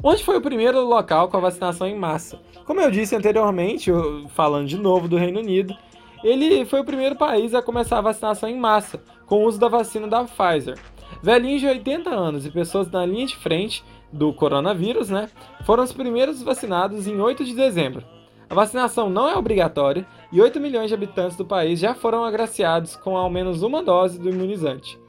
onde 0.02 0.24
foi 0.24 0.36
o 0.36 0.42
primeiro 0.42 0.80
local 0.84 1.28
com 1.28 1.36
a 1.36 1.40
vacinação 1.40 1.86
em 1.86 1.96
massa. 1.96 2.40
Como 2.64 2.80
eu 2.80 2.90
disse 2.90 3.14
anteriormente, 3.14 3.90
falando 4.34 4.66
de 4.66 4.76
novo 4.76 5.06
do 5.06 5.16
Reino 5.16 5.40
Unido, 5.40 5.76
ele 6.24 6.64
foi 6.64 6.80
o 6.80 6.84
primeiro 6.84 7.16
país 7.16 7.54
a 7.54 7.62
começar 7.62 7.98
a 7.98 8.02
vacinação 8.02 8.48
em 8.48 8.58
massa, 8.58 9.02
com 9.26 9.42
o 9.42 9.46
uso 9.46 9.58
da 9.58 9.68
vacina 9.68 10.08
da 10.08 10.24
Pfizer. 10.24 10.78
Velhinhos 11.22 11.60
de 11.60 11.66
80 11.66 12.10
anos 12.10 12.46
e 12.46 12.50
pessoas 12.50 12.90
na 12.90 13.04
linha 13.06 13.26
de 13.26 13.36
frente 13.36 13.84
do 14.12 14.32
coronavírus, 14.32 15.08
né, 15.08 15.28
foram 15.64 15.84
os 15.84 15.92
primeiros 15.92 16.42
vacinados 16.42 17.06
em 17.06 17.20
8 17.20 17.44
de 17.44 17.54
dezembro. 17.54 18.04
A 18.48 18.54
vacinação 18.54 19.08
não 19.08 19.28
é 19.28 19.36
obrigatória 19.36 20.06
e 20.30 20.40
8 20.40 20.60
milhões 20.60 20.88
de 20.88 20.94
habitantes 20.94 21.36
do 21.36 21.44
país 21.44 21.78
já 21.80 21.94
foram 21.94 22.22
agraciados 22.22 22.96
com 22.96 23.16
ao 23.16 23.30
menos 23.30 23.62
uma 23.62 23.82
dose 23.82 24.18
do 24.18 24.28
imunizante. 24.28 25.00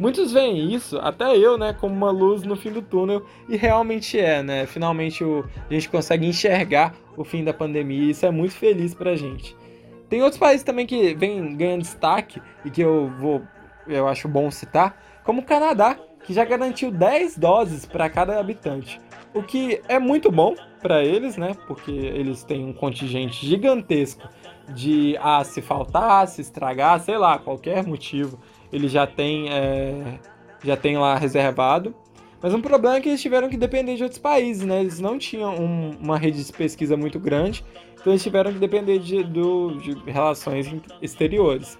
Muitos 0.00 0.32
veem 0.32 0.72
isso, 0.72 0.98
até 0.98 1.36
eu, 1.36 1.58
né, 1.58 1.74
como 1.78 1.94
uma 1.94 2.10
luz 2.10 2.42
no 2.42 2.56
fim 2.56 2.72
do 2.72 2.80
túnel, 2.80 3.22
e 3.46 3.54
realmente 3.54 4.18
é, 4.18 4.42
né? 4.42 4.64
Finalmente 4.64 5.22
o, 5.22 5.44
a 5.68 5.74
gente 5.74 5.90
consegue 5.90 6.26
enxergar 6.26 6.94
o 7.18 7.22
fim 7.22 7.44
da 7.44 7.52
pandemia 7.52 8.04
e 8.04 8.10
isso 8.10 8.24
é 8.24 8.30
muito 8.30 8.54
feliz 8.54 8.94
pra 8.94 9.14
gente. 9.14 9.54
Tem 10.08 10.22
outros 10.22 10.38
países 10.38 10.62
também 10.62 10.86
que 10.86 11.12
vêm 11.12 11.54
ganhando 11.54 11.82
destaque 11.82 12.40
e 12.64 12.70
que 12.70 12.80
eu 12.80 13.12
vou, 13.18 13.42
eu 13.86 14.08
acho 14.08 14.26
bom 14.26 14.50
citar, 14.50 15.20
como 15.22 15.42
o 15.42 15.44
Canadá, 15.44 15.98
que 16.24 16.32
já 16.32 16.46
garantiu 16.46 16.90
10 16.90 17.36
doses 17.36 17.84
para 17.84 18.08
cada 18.08 18.40
habitante. 18.40 18.98
O 19.34 19.42
que 19.42 19.82
é 19.86 19.98
muito 19.98 20.32
bom 20.32 20.54
para 20.80 21.04
eles, 21.04 21.36
né? 21.36 21.54
Porque 21.66 21.90
eles 21.90 22.42
têm 22.42 22.64
um 22.64 22.72
contingente 22.72 23.46
gigantesco 23.46 24.26
de 24.74 25.14
ah, 25.20 25.44
se 25.44 25.60
faltar, 25.60 26.26
se 26.26 26.40
estragar, 26.40 26.98
sei 27.00 27.18
lá, 27.18 27.38
qualquer 27.38 27.86
motivo 27.86 28.38
ele 28.72 28.88
já 28.88 29.06
tem, 29.06 29.50
é, 29.50 30.18
já 30.62 30.76
tem 30.76 30.96
lá 30.96 31.16
reservado. 31.16 31.94
Mas 32.42 32.54
um 32.54 32.60
problema 32.60 32.96
é 32.96 33.00
que 33.00 33.08
eles 33.08 33.20
tiveram 33.20 33.48
que 33.48 33.56
depender 33.56 33.96
de 33.96 34.02
outros 34.02 34.18
países, 34.18 34.64
né? 34.64 34.80
Eles 34.80 34.98
não 34.98 35.18
tinham 35.18 35.54
um, 35.54 35.90
uma 36.00 36.16
rede 36.16 36.42
de 36.42 36.52
pesquisa 36.52 36.96
muito 36.96 37.18
grande, 37.18 37.64
então 37.94 38.12
eles 38.12 38.22
tiveram 38.22 38.52
que 38.52 38.58
depender 38.58 38.98
de, 38.98 39.22
do, 39.22 39.76
de 39.78 39.94
relações 40.10 40.74
exteriores. 41.02 41.78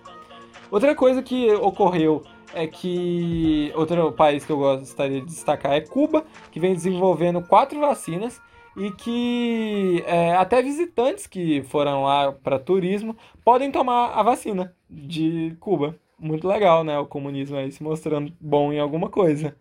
Outra 0.71 0.95
coisa 0.95 1.23
que 1.23 1.51
ocorreu 1.55 2.23
é 2.53 2.67
que 2.67 3.73
outro 3.75 4.13
país 4.13 4.45
que 4.45 4.53
eu 4.53 4.59
gostaria 4.59 5.21
de 5.21 5.27
destacar 5.27 5.73
é 5.73 5.81
Cuba, 5.81 6.25
que 6.51 6.61
vem 6.61 6.75
desenvolvendo 6.75 7.41
quatro 7.41 7.81
vacinas 7.81 8.41
e 8.77 8.91
que 8.91 10.05
é, 10.07 10.35
até 10.37 10.63
visitantes 10.63 11.27
que 11.27 11.63
foram 11.65 12.05
lá 12.05 12.33
para 12.33 12.59
turismo 12.59 13.17
podem 13.45 13.71
tomar 13.71 14.13
a 14.13 14.23
vacina 14.23 14.75
de 14.89 15.57
Cuba 15.59 15.97
muito 16.21 16.47
legal, 16.47 16.85
né? 16.85 16.99
O 16.99 17.07
comunismo 17.07 17.57
aí 17.57 17.73
se 17.73 17.83
mostrando 17.83 18.33
bom 18.41 18.73
em 18.73 18.79
alguma 18.79 19.09
coisa. 19.09 19.57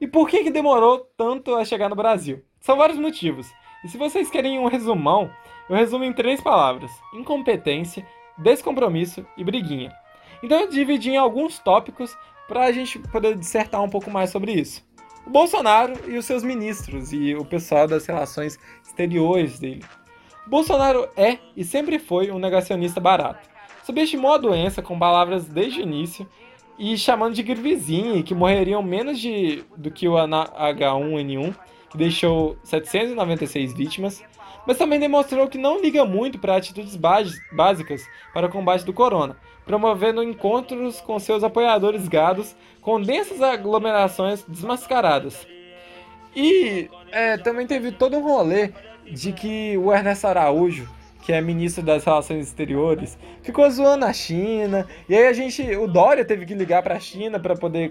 E 0.00 0.06
por 0.06 0.28
que, 0.28 0.44
que 0.44 0.50
demorou 0.50 1.00
tanto 1.16 1.54
a 1.54 1.64
chegar 1.64 1.88
no 1.88 1.96
Brasil? 1.96 2.44
São 2.60 2.76
vários 2.76 2.98
motivos. 2.98 3.52
E 3.84 3.88
se 3.88 3.98
vocês 3.98 4.30
querem 4.30 4.58
um 4.58 4.66
resumão, 4.66 5.30
eu 5.68 5.76
resumo 5.76 6.04
em 6.04 6.12
três 6.12 6.40
palavras: 6.40 6.90
incompetência, 7.12 8.06
descompromisso 8.38 9.26
e 9.36 9.44
briguinha. 9.44 9.92
Então 10.42 10.60
eu 10.60 10.68
dividi 10.68 11.10
em 11.10 11.16
alguns 11.16 11.58
tópicos 11.58 12.16
para 12.46 12.64
a 12.64 12.72
gente 12.72 12.98
poder 12.98 13.36
dissertar 13.36 13.82
um 13.82 13.88
pouco 13.88 14.10
mais 14.10 14.30
sobre 14.30 14.52
isso. 14.52 14.86
O 15.26 15.30
Bolsonaro 15.30 15.94
e 16.06 16.18
os 16.18 16.26
seus 16.26 16.42
ministros 16.42 17.12
e 17.12 17.34
o 17.34 17.44
pessoal 17.44 17.86
das 17.86 18.06
relações 18.06 18.58
exteriores 18.84 19.58
dele. 19.58 19.84
Bolsonaro 20.46 21.08
é 21.16 21.38
e 21.56 21.64
sempre 21.64 21.98
foi 21.98 22.30
um 22.30 22.38
negacionista 22.38 23.00
barato 23.00 23.53
subestimou 23.84 24.32
a 24.32 24.38
doença 24.38 24.82
com 24.82 24.98
palavras 24.98 25.46
desde 25.46 25.80
o 25.80 25.82
início 25.82 26.26
e 26.78 26.96
chamando 26.96 27.34
de 27.34 27.42
gripezinha 27.42 28.22
que 28.22 28.34
morreriam 28.34 28.82
menos 28.82 29.18
de, 29.18 29.62
do 29.76 29.90
que 29.90 30.08
o 30.08 30.14
H1N1, 30.14 31.54
que 31.90 31.96
deixou 31.96 32.56
796 32.64 33.74
vítimas, 33.74 34.24
mas 34.66 34.78
também 34.78 34.98
demonstrou 34.98 35.46
que 35.46 35.58
não 35.58 35.80
liga 35.80 36.04
muito 36.04 36.38
para 36.38 36.56
atitudes 36.56 36.96
básicas 37.52 38.08
para 38.32 38.46
o 38.46 38.50
combate 38.50 38.84
do 38.84 38.92
corona, 38.92 39.36
promovendo 39.66 40.22
encontros 40.22 41.00
com 41.00 41.18
seus 41.18 41.44
apoiadores 41.44 42.08
gados 42.08 42.56
com 42.80 43.00
densas 43.00 43.42
aglomerações 43.42 44.42
desmascaradas. 44.48 45.46
E 46.34 46.88
é, 47.12 47.36
também 47.36 47.66
teve 47.66 47.92
todo 47.92 48.16
um 48.16 48.22
rolê 48.22 48.72
de 49.08 49.32
que 49.32 49.76
o 49.78 49.92
Ernesto 49.92 50.26
Araújo 50.26 50.88
que 51.24 51.32
é 51.32 51.40
ministro 51.40 51.82
das 51.82 52.04
Relações 52.04 52.46
Exteriores, 52.46 53.16
ficou 53.42 53.68
zoando 53.70 54.04
a 54.04 54.12
China. 54.12 54.86
E 55.08 55.14
aí 55.14 55.26
a 55.26 55.32
gente, 55.32 55.62
o 55.76 55.86
Dória 55.86 56.22
teve 56.22 56.44
que 56.44 56.54
ligar 56.54 56.82
para 56.82 56.96
a 56.96 57.00
China 57.00 57.40
para 57.40 57.56
poder 57.56 57.90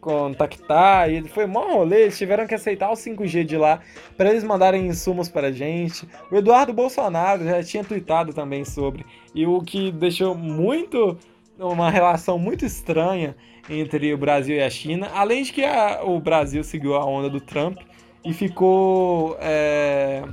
contactar. 0.00 1.10
E 1.10 1.28
foi 1.28 1.44
mó 1.46 1.74
rolê, 1.74 2.02
eles 2.02 2.16
tiveram 2.16 2.46
que 2.46 2.54
aceitar 2.54 2.90
o 2.90 2.94
5G 2.94 3.44
de 3.44 3.58
lá 3.58 3.80
para 4.16 4.30
eles 4.30 4.42
mandarem 4.42 4.86
insumos 4.86 5.28
para 5.28 5.52
gente. 5.52 6.08
O 6.32 6.36
Eduardo 6.36 6.72
Bolsonaro 6.72 7.44
já 7.44 7.62
tinha 7.62 7.84
tweetado 7.84 8.32
também 8.32 8.64
sobre. 8.64 9.04
E 9.34 9.46
o 9.46 9.60
que 9.60 9.92
deixou 9.92 10.34
muito 10.34 11.18
uma 11.58 11.90
relação 11.90 12.38
muito 12.38 12.64
estranha 12.64 13.36
entre 13.68 14.14
o 14.14 14.18
Brasil 14.18 14.56
e 14.56 14.62
a 14.62 14.70
China, 14.70 15.10
além 15.14 15.42
de 15.42 15.52
que 15.52 15.62
a, 15.62 16.02
o 16.02 16.18
Brasil 16.18 16.64
seguiu 16.64 16.94
a 16.94 17.04
onda 17.04 17.28
do 17.28 17.40
Trump 17.40 17.78
e 18.24 18.32
ficou 18.32 19.36
é, 19.38 20.24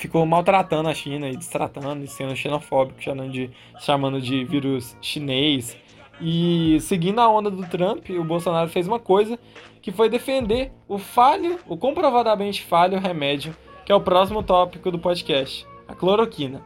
ficou 0.00 0.24
maltratando 0.24 0.88
a 0.88 0.94
China 0.94 1.28
e 1.28 1.36
destratando 1.36 2.02
e 2.02 2.08
sendo 2.08 2.34
xenofóbico, 2.34 3.02
chamando 3.02 3.30
de, 3.30 3.50
chamando 3.80 4.18
de 4.18 4.44
vírus 4.46 4.96
chinês. 5.02 5.76
E 6.18 6.78
seguindo 6.80 7.20
a 7.20 7.28
onda 7.28 7.50
do 7.50 7.66
Trump, 7.66 8.08
o 8.08 8.24
Bolsonaro 8.24 8.70
fez 8.70 8.88
uma 8.88 8.98
coisa 8.98 9.38
que 9.82 9.92
foi 9.92 10.08
defender 10.08 10.72
o 10.88 10.96
falho, 10.96 11.58
o 11.68 11.76
comprovadamente 11.76 12.62
falho 12.62 12.98
remédio, 12.98 13.54
que 13.84 13.92
é 13.92 13.94
o 13.94 14.00
próximo 14.00 14.42
tópico 14.42 14.90
do 14.90 14.98
podcast, 14.98 15.66
a 15.86 15.94
cloroquina. 15.94 16.62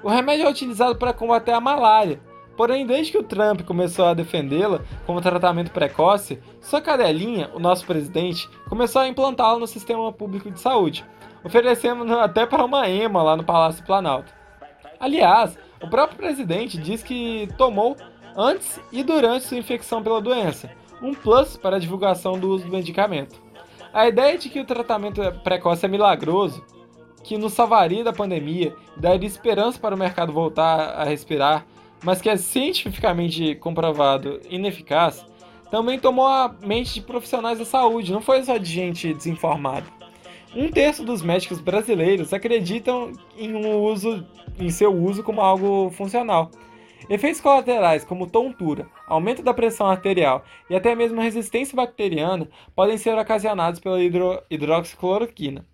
O 0.00 0.08
remédio 0.08 0.46
é 0.46 0.50
utilizado 0.50 0.94
para 0.94 1.12
combater 1.12 1.50
a 1.50 1.60
malária, 1.60 2.20
porém 2.56 2.86
desde 2.86 3.10
que 3.10 3.18
o 3.18 3.24
Trump 3.24 3.62
começou 3.62 4.04
a 4.04 4.14
defendê-la 4.14 4.82
como 5.04 5.20
tratamento 5.20 5.72
precoce, 5.72 6.38
sua 6.60 6.80
cadelinha, 6.80 7.50
o 7.54 7.58
nosso 7.58 7.84
presidente, 7.84 8.48
começou 8.68 9.02
a 9.02 9.08
implantá-la 9.08 9.58
no 9.58 9.66
sistema 9.66 10.12
público 10.12 10.48
de 10.48 10.60
saúde 10.60 11.04
oferecemos 11.44 12.10
até 12.12 12.46
para 12.46 12.64
uma 12.64 12.88
EMA 12.88 13.22
lá 13.22 13.36
no 13.36 13.44
Palácio 13.44 13.84
Planalto. 13.84 14.32
Aliás, 15.00 15.58
o 15.82 15.88
próprio 15.88 16.18
presidente 16.18 16.76
diz 16.78 17.02
que 17.02 17.48
tomou 17.56 17.96
antes 18.36 18.80
e 18.92 19.02
durante 19.02 19.44
sua 19.44 19.58
infecção 19.58 20.02
pela 20.02 20.20
doença, 20.20 20.70
um 21.02 21.14
plus 21.14 21.56
para 21.56 21.76
a 21.76 21.80
divulgação 21.80 22.38
do 22.38 22.48
uso 22.50 22.64
do 22.64 22.72
medicamento. 22.72 23.40
A 23.92 24.08
ideia 24.08 24.36
de 24.36 24.48
que 24.48 24.60
o 24.60 24.64
tratamento 24.64 25.20
precoce 25.42 25.84
é 25.84 25.88
milagroso, 25.88 26.64
que 27.24 27.38
nos 27.38 27.52
salvaria 27.52 28.04
da 28.04 28.12
pandemia 28.12 28.74
daria 28.96 29.26
esperança 29.26 29.78
para 29.78 29.94
o 29.94 29.98
mercado 29.98 30.32
voltar 30.32 30.90
a 30.94 31.04
respirar, 31.04 31.66
mas 32.02 32.20
que 32.20 32.28
é 32.28 32.36
cientificamente 32.36 33.54
comprovado 33.56 34.40
ineficaz, 34.48 35.26
também 35.70 35.98
tomou 35.98 36.26
a 36.26 36.54
mente 36.62 36.94
de 36.94 37.02
profissionais 37.02 37.58
da 37.58 37.64
saúde, 37.64 38.12
não 38.12 38.20
foi 38.20 38.42
só 38.42 38.56
de 38.56 38.70
gente 38.70 39.12
desinformada. 39.12 39.97
Um 40.54 40.70
terço 40.70 41.04
dos 41.04 41.22
médicos 41.22 41.60
brasileiros 41.60 42.32
acreditam 42.32 43.12
em, 43.36 43.54
um 43.54 43.82
uso, 43.82 44.26
em 44.58 44.70
seu 44.70 44.94
uso 44.94 45.22
como 45.22 45.40
algo 45.40 45.90
funcional. 45.90 46.50
Efeitos 47.08 47.40
colaterais, 47.40 48.04
como 48.04 48.26
tontura, 48.26 48.86
aumento 49.06 49.42
da 49.42 49.54
pressão 49.54 49.86
arterial 49.86 50.44
e 50.68 50.74
até 50.74 50.94
mesmo 50.94 51.20
resistência 51.20 51.76
bacteriana, 51.76 52.48
podem 52.74 52.98
ser 52.98 53.16
ocasionados 53.16 53.78
pela 53.78 54.02
hidro 54.02 54.42
hidroxicloroquina. 54.50 55.64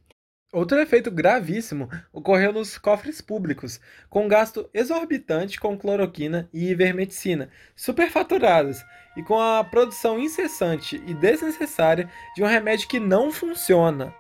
Outro 0.53 0.79
efeito 0.79 1.11
gravíssimo 1.11 1.89
ocorreu 2.13 2.53
nos 2.53 2.79
cofres 2.79 3.21
públicos, 3.21 3.81
com 4.09 4.29
gasto 4.29 4.69
exorbitante 4.73 5.59
com 5.59 5.77
cloroquina 5.77 6.49
e 6.53 6.71
ivermectina, 6.71 7.51
superfaturados, 7.75 8.85
e 9.17 9.23
com 9.23 9.41
a 9.41 9.65
produção 9.65 10.19
incessante 10.19 11.03
e 11.07 11.15
desnecessária 11.15 12.09
de 12.37 12.43
um 12.43 12.47
remédio 12.47 12.87
que 12.87 13.01
não 13.01 13.33
funciona. 13.33 14.15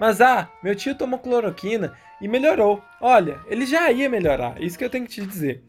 Mas 0.00 0.20
ah, 0.20 0.48
meu 0.62 0.74
tio 0.74 0.94
tomou 0.94 1.18
cloroquina 1.18 1.94
e 2.20 2.28
melhorou. 2.28 2.82
Olha, 3.00 3.40
ele 3.46 3.66
já 3.66 3.90
ia 3.90 4.08
melhorar, 4.08 4.60
isso 4.62 4.78
que 4.78 4.84
eu 4.84 4.90
tenho 4.90 5.06
que 5.06 5.12
te 5.12 5.26
dizer. 5.26 5.62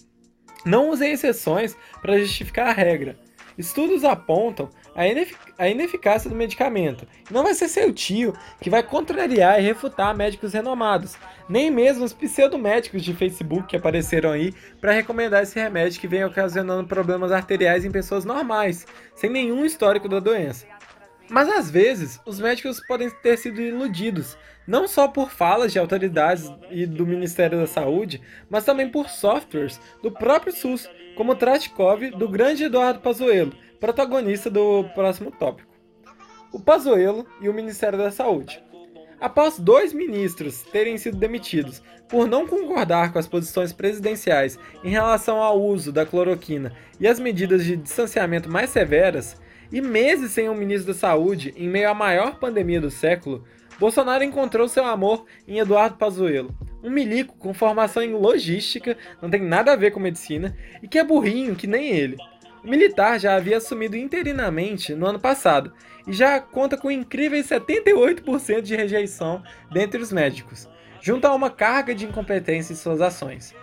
Não 0.65 0.89
usei 0.89 1.11
exceções 1.11 1.77
para 2.01 2.17
justificar 2.17 2.67
a 2.67 2.73
regra. 2.73 3.17
Estudos 3.57 4.03
apontam 4.03 4.69
a, 4.95 5.07
inefic 5.07 5.37
a 5.57 5.67
ineficácia 5.67 6.29
do 6.29 6.35
medicamento. 6.35 7.07
Não 7.31 7.43
vai 7.43 7.55
ser 7.55 7.67
seu 7.67 7.91
tio 7.91 8.33
que 8.61 8.69
vai 8.69 8.83
contrariar 8.83 9.59
e 9.59 9.63
refutar 9.63 10.15
médicos 10.15 10.53
renomados, 10.53 11.17
nem 11.49 11.71
mesmo 11.71 12.05
os 12.05 12.13
pseudomédicos 12.13 13.03
de 13.03 13.15
Facebook 13.15 13.67
que 13.67 13.75
apareceram 13.75 14.31
aí 14.31 14.53
para 14.79 14.91
recomendar 14.91 15.41
esse 15.41 15.59
remédio 15.59 15.99
que 15.99 16.07
vem 16.07 16.23
ocasionando 16.23 16.87
problemas 16.87 17.31
arteriais 17.31 17.83
em 17.83 17.91
pessoas 17.91 18.23
normais, 18.23 18.85
sem 19.15 19.29
nenhum 19.29 19.65
histórico 19.65 20.07
da 20.07 20.19
doença. 20.19 20.76
Mas 21.29 21.49
às 21.49 21.69
vezes, 21.69 22.19
os 22.25 22.39
médicos 22.39 22.79
podem 22.87 23.09
ter 23.09 23.37
sido 23.37 23.61
iludidos, 23.61 24.37
não 24.65 24.87
só 24.87 25.07
por 25.07 25.29
falas 25.29 25.73
de 25.73 25.79
autoridades 25.79 26.49
e 26.71 26.85
do 26.85 27.05
Ministério 27.05 27.57
da 27.57 27.67
Saúde, 27.67 28.21
mas 28.49 28.63
também 28.63 28.89
por 28.89 29.09
softwares 29.09 29.79
do 30.01 30.11
próprio 30.11 30.53
SUS, 30.53 30.89
como 31.15 31.33
o 31.33 31.35
Tratikov 31.35 32.11
do 32.11 32.29
grande 32.29 32.63
Eduardo 32.63 32.99
Pazuello, 32.99 33.53
protagonista 33.79 34.49
do 34.49 34.85
próximo 34.93 35.31
tópico. 35.31 35.73
O 36.53 36.59
Pazuello 36.59 37.25
e 37.41 37.49
o 37.49 37.53
Ministério 37.53 37.97
da 37.97 38.11
Saúde. 38.11 38.63
Após 39.19 39.57
dois 39.57 39.93
ministros 39.93 40.61
terem 40.63 40.97
sido 40.97 41.17
demitidos 41.17 41.81
por 42.07 42.27
não 42.27 42.47
concordar 42.47 43.11
com 43.11 43.19
as 43.19 43.27
posições 43.27 43.73
presidenciais 43.73 44.57
em 44.83 44.89
relação 44.89 45.41
ao 45.41 45.61
uso 45.61 45.91
da 45.91 46.05
cloroquina 46.05 46.71
e 46.99 47.07
as 47.07 47.19
medidas 47.19 47.65
de 47.65 47.75
distanciamento 47.75 48.49
mais 48.49 48.69
severas, 48.69 49.35
e 49.71 49.81
meses 49.81 50.31
sem 50.31 50.49
um 50.49 50.55
ministro 50.55 50.93
da 50.93 50.99
Saúde, 50.99 51.53
em 51.57 51.67
meio 51.67 51.89
à 51.89 51.93
maior 51.93 52.39
pandemia 52.39 52.79
do 52.79 52.89
século, 52.89 53.43
Bolsonaro 53.79 54.23
encontrou 54.23 54.67
seu 54.67 54.85
amor 54.85 55.25
em 55.47 55.59
Eduardo 55.59 55.97
Pazuello, 55.97 56.55
um 56.83 56.89
milico 56.89 57.35
com 57.37 57.53
formação 57.53 58.01
em 58.01 58.13
logística, 58.13 58.97
não 59.21 59.29
tem 59.29 59.41
nada 59.41 59.73
a 59.73 59.75
ver 59.75 59.91
com 59.91 59.99
medicina, 59.99 60.57
e 60.81 60.87
que 60.87 60.97
é 60.97 61.03
burrinho 61.03 61.55
que 61.55 61.67
nem 61.67 61.89
ele. 61.89 62.17
O 62.63 62.69
militar 62.69 63.19
já 63.19 63.35
havia 63.35 63.57
assumido 63.57 63.95
interinamente 63.95 64.95
no 64.95 65.05
ano 65.05 65.19
passado 65.19 65.71
e 66.07 66.13
já 66.13 66.39
conta 66.39 66.75
com 66.75 66.89
incríveis 66.89 67.47
78% 67.47 68.61
de 68.61 68.75
rejeição 68.75 69.43
dentre 69.71 70.01
os 70.01 70.11
médicos, 70.11 70.67
junto 70.99 71.27
a 71.27 71.35
uma 71.35 71.49
carga 71.49 71.93
de 71.93 72.05
incompetência 72.05 72.73
em 72.73 72.75
suas 72.75 72.99
ações. 72.99 73.53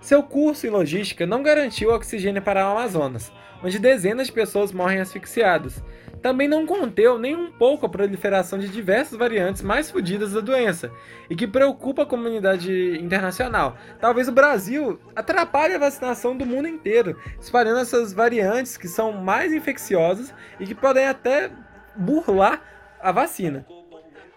Seu 0.00 0.22
curso 0.22 0.66
em 0.66 0.70
logística 0.70 1.26
não 1.26 1.42
garantiu 1.42 1.90
oxigênio 1.90 2.42
para 2.42 2.66
o 2.66 2.72
Amazonas, 2.72 3.30
onde 3.62 3.78
dezenas 3.78 4.26
de 4.26 4.32
pessoas 4.32 4.72
morrem 4.72 5.00
asfixiadas. 5.00 5.82
Também 6.22 6.46
não 6.46 6.66
conteu 6.66 7.18
nem 7.18 7.34
um 7.34 7.50
pouco 7.50 7.86
a 7.86 7.88
proliferação 7.88 8.58
de 8.58 8.68
diversas 8.68 9.18
variantes 9.18 9.62
mais 9.62 9.90
fodidas 9.90 10.32
da 10.32 10.40
doença, 10.40 10.90
e 11.30 11.34
que 11.34 11.46
preocupa 11.46 12.02
a 12.02 12.06
comunidade 12.06 12.98
internacional. 13.00 13.76
Talvez 13.98 14.28
o 14.28 14.32
Brasil 14.32 15.00
atrapalhe 15.16 15.74
a 15.74 15.78
vacinação 15.78 16.36
do 16.36 16.44
mundo 16.44 16.68
inteiro, 16.68 17.18
espalhando 17.40 17.80
essas 17.80 18.12
variantes 18.12 18.76
que 18.76 18.86
são 18.86 19.12
mais 19.12 19.52
infecciosas 19.52 20.34
e 20.58 20.66
que 20.66 20.74
podem 20.74 21.06
até 21.06 21.50
burlar 21.96 22.62
a 23.00 23.10
vacina. 23.12 23.64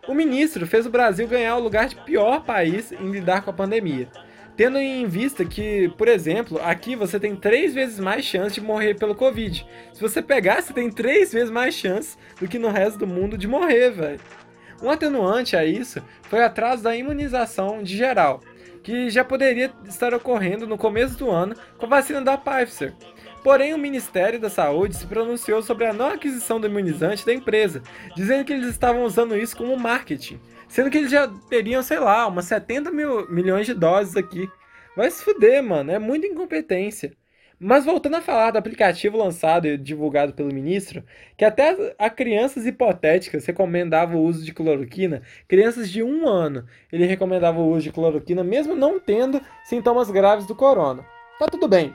O 0.08 0.14
ministro 0.14 0.66
fez 0.68 0.86
o 0.86 0.90
Brasil 0.90 1.28
ganhar 1.28 1.56
o 1.56 1.62
lugar 1.62 1.88
de 1.88 1.96
pior 1.96 2.44
país 2.44 2.92
em 2.92 3.10
lidar 3.10 3.42
com 3.42 3.50
a 3.50 3.54
pandemia. 3.54 4.10
Tendo 4.56 4.78
em 4.78 5.08
vista 5.08 5.44
que, 5.44 5.90
por 5.98 6.08
exemplo, 6.08 6.60
aqui 6.62 6.96
você 6.96 7.20
tem 7.20 7.36
três 7.36 7.74
vezes 7.74 8.00
mais 8.00 8.24
chance 8.24 8.54
de 8.54 8.62
morrer 8.62 8.94
pelo 8.94 9.16
Covid. 9.16 9.66
Se 9.92 10.00
você 10.00 10.22
pegar, 10.22 10.62
você 10.62 10.72
tem 10.72 10.92
três 10.92 11.34
vezes 11.34 11.50
mais 11.50 11.74
chance 11.74 12.16
do 12.40 12.48
que 12.48 12.60
no 12.60 12.70
resto 12.70 13.00
do 13.00 13.08
mundo 13.08 13.36
de 13.36 13.48
morrer, 13.48 13.90
velho. 13.90 14.20
Um 14.82 14.92
atenuante 14.92 15.56
a 15.56 15.66
isso 15.66 16.04
foi 16.24 16.40
o 16.40 16.46
atraso 16.46 16.84
da 16.84 16.96
imunização 16.96 17.82
de 17.82 17.98
geral, 17.98 18.42
que 18.84 19.10
já 19.10 19.24
poderia 19.24 19.72
estar 19.86 20.14
ocorrendo 20.14 20.68
no 20.68 20.78
começo 20.78 21.18
do 21.18 21.32
ano 21.32 21.56
com 21.78 21.86
a 21.88 21.90
vacina 21.90 22.22
da 22.22 22.38
Pfizer. 22.38 22.94
Porém, 23.44 23.74
o 23.74 23.78
Ministério 23.78 24.40
da 24.40 24.50
Saúde 24.50 24.96
se 24.96 25.08
pronunciou 25.08 25.62
sobre 25.62 25.86
a 25.86 25.94
não 25.94 26.10
aquisição 26.10 26.60
do 26.60 26.68
imunizante 26.68 27.26
da 27.26 27.34
empresa, 27.34 27.82
dizendo 28.16 28.46
que 28.46 28.54
eles 28.54 28.68
estavam 28.68 29.04
usando 29.04 29.36
isso 29.36 29.58
como 29.58 29.78
marketing 29.78 30.40
Sendo 30.74 30.90
que 30.90 30.98
eles 30.98 31.12
já 31.12 31.28
teriam, 31.28 31.84
sei 31.84 32.00
lá, 32.00 32.26
umas 32.26 32.46
70 32.46 32.90
mil, 32.90 33.30
milhões 33.30 33.68
de 33.68 33.76
doses 33.76 34.18
aqui. 34.18 34.50
Vai 34.98 35.12
se 35.12 35.24
fuder, 35.24 35.62
mano. 35.62 35.92
É 35.92 36.00
muita 36.00 36.26
incompetência. 36.26 37.14
Mas 37.60 37.86
voltando 37.86 38.16
a 38.16 38.22
falar 38.22 38.50
do 38.50 38.58
aplicativo 38.58 39.16
lançado 39.16 39.68
e 39.68 39.78
divulgado 39.78 40.34
pelo 40.34 40.52
ministro, 40.52 41.04
que 41.38 41.46
até 41.46 41.94
a 42.00 42.10
crianças 42.10 42.66
hipotéticas 42.66 43.46
recomendava 43.46 44.18
o 44.18 44.24
uso 44.24 44.44
de 44.44 44.52
cloroquina, 44.52 45.22
crianças 45.48 45.92
de 45.92 46.02
um 46.02 46.28
ano, 46.28 46.66
ele 46.92 47.06
recomendava 47.06 47.60
o 47.60 47.70
uso 47.70 47.84
de 47.84 47.92
cloroquina 47.92 48.44
mesmo 48.44 48.74
não 48.74 49.00
tendo 49.00 49.40
sintomas 49.66 50.10
graves 50.10 50.48
do 50.48 50.56
corona. 50.56 51.06
Tá 51.38 51.46
tudo 51.46 51.68
bem. 51.68 51.94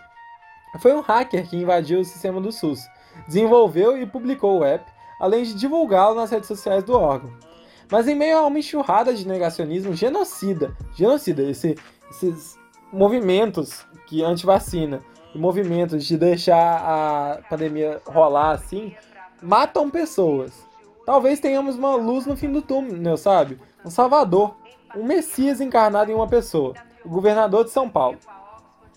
Foi 0.81 0.95
um 0.95 1.01
hacker 1.01 1.51
que 1.51 1.57
invadiu 1.57 1.99
o 1.99 2.05
sistema 2.05 2.41
do 2.41 2.53
SUS, 2.53 2.87
desenvolveu 3.27 4.01
e 4.01 4.07
publicou 4.07 4.61
o 4.61 4.65
app, 4.65 4.89
além 5.21 5.43
de 5.43 5.55
divulgá-lo 5.55 6.15
nas 6.15 6.31
redes 6.31 6.47
sociais 6.47 6.85
do 6.85 6.93
órgão. 6.93 7.48
Mas 7.91 8.07
em 8.07 8.15
meio 8.15 8.39
a 8.39 8.47
uma 8.47 8.59
enxurrada 8.59 9.15
de 9.15 9.27
negacionismo 9.27 9.95
genocida, 9.95 10.77
genocida, 10.95 11.43
esse, 11.43 11.77
esses 12.11 12.59
movimentos 12.93 13.87
que 14.07 14.23
anti-vacina 14.23 15.01
movimentos 15.35 16.05
de 16.05 16.17
deixar 16.17 16.57
a 16.57 17.43
pandemia 17.49 18.01
rolar 18.07 18.53
assim, 18.53 18.95
matam 19.43 19.91
pessoas. 19.91 20.53
Talvez 21.07 21.41
tenhamos 21.41 21.77
uma 21.77 21.95
luz 21.95 22.27
no 22.27 22.37
fim 22.37 22.53
do 22.53 22.61
túnel, 22.61 23.17
sabe? 23.17 23.59
Um 23.85 23.91
salvador, 23.91 24.55
um 24.95 25.05
messias 25.05 25.61
encarnado 25.61 26.11
em 26.11 26.15
uma 26.15 26.27
pessoa, 26.27 26.75
o 27.05 27.09
governador 27.09 27.65
de 27.65 27.71
São 27.71 27.89
Paulo. 27.89 28.19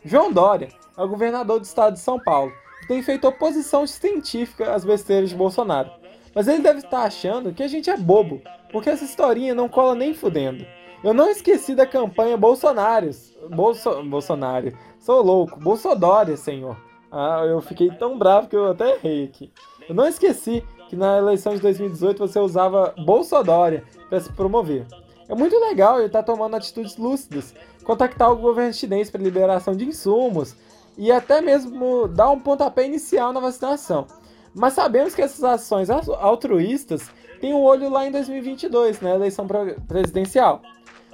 João 0.04 0.32
Dória 0.32 0.70
é 0.98 1.02
o 1.02 1.08
governador 1.08 1.60
do 1.60 1.66
estado 1.66 1.94
de 1.94 2.00
São 2.00 2.20
Paulo 2.20 2.52
e 2.84 2.88
tem 2.88 3.02
feito 3.02 3.28
oposição 3.28 3.86
científica 3.86 4.74
às 4.74 4.84
besteiras 4.84 5.30
de 5.30 5.36
Bolsonaro. 5.36 6.01
Mas 6.34 6.48
ele 6.48 6.62
deve 6.62 6.80
estar 6.80 7.04
achando 7.04 7.54
que 7.54 7.64
a 7.64 7.68
gente 7.68 7.90
é 7.90 7.98
bobo, 7.98 8.42
porque 8.72 8.90
essa 8.90 9.04
historinha 9.04 9.54
não 9.54 9.68
cola 9.68 9.96
nem 9.96 10.14
fudendo. 10.14 10.66
Eu 11.04 11.14
não 11.14 11.30
esqueci 11.30 11.74
da 11.74 11.86
campanha 11.86 12.38
Bolsonares. 12.38 13.36
Bolso... 13.50 14.04
Bolsonaro. 14.04 14.72
Sou 15.00 15.22
louco. 15.22 15.60
Bolsodória, 15.60 16.38
senhor. 16.38 16.78
Ah, 17.12 17.44
eu 17.44 17.60
fiquei 17.60 17.90
tão 17.90 18.18
bravo 18.18 18.48
que 18.48 18.56
eu 18.56 18.70
até 18.70 18.96
errei 18.96 19.26
aqui. 19.26 19.52
Eu 19.90 19.96
não 19.96 20.08
esqueci 20.08 20.64
que 20.90 20.96
na 20.96 21.18
eleição 21.18 21.56
de 21.56 21.62
2018 21.62 22.20
você 22.20 22.40
usava 22.40 22.94
Bolsodória 23.04 23.84
para 24.10 24.20
se 24.20 24.32
promover. 24.32 24.86
É 25.28 25.34
muito 25.34 25.58
legal 25.58 25.98
ele 25.98 26.06
estar 26.06 26.22
tá 26.22 26.32
tomando 26.32 26.56
atitudes 26.56 26.98
lúcidas, 26.98 27.56
contactar 27.84 28.32
o 28.32 28.38
governo 28.38 28.74
chinês 28.74 29.10
para 29.10 29.22
liberação 29.22 29.76
de 29.76 29.86
insumos 29.86 30.56
e 30.98 31.12
até 31.12 31.42
mesmo 31.42 32.08
dar 32.08 32.30
um 32.30 32.40
pontapé 32.40 32.86
inicial 32.86 33.34
na 33.34 33.40
vacinação. 33.40 34.06
Mas 34.54 34.74
sabemos 34.74 35.16
que 35.16 35.22
essas 35.22 35.44
ações 35.44 35.90
altruístas 35.90 37.10
têm 37.40 37.54
um 37.54 37.62
olho 37.62 37.90
lá 37.90 38.06
em 38.06 38.12
2022, 38.12 39.02
na 39.02 39.12
eleição 39.16 39.48
presidencial. 39.88 40.62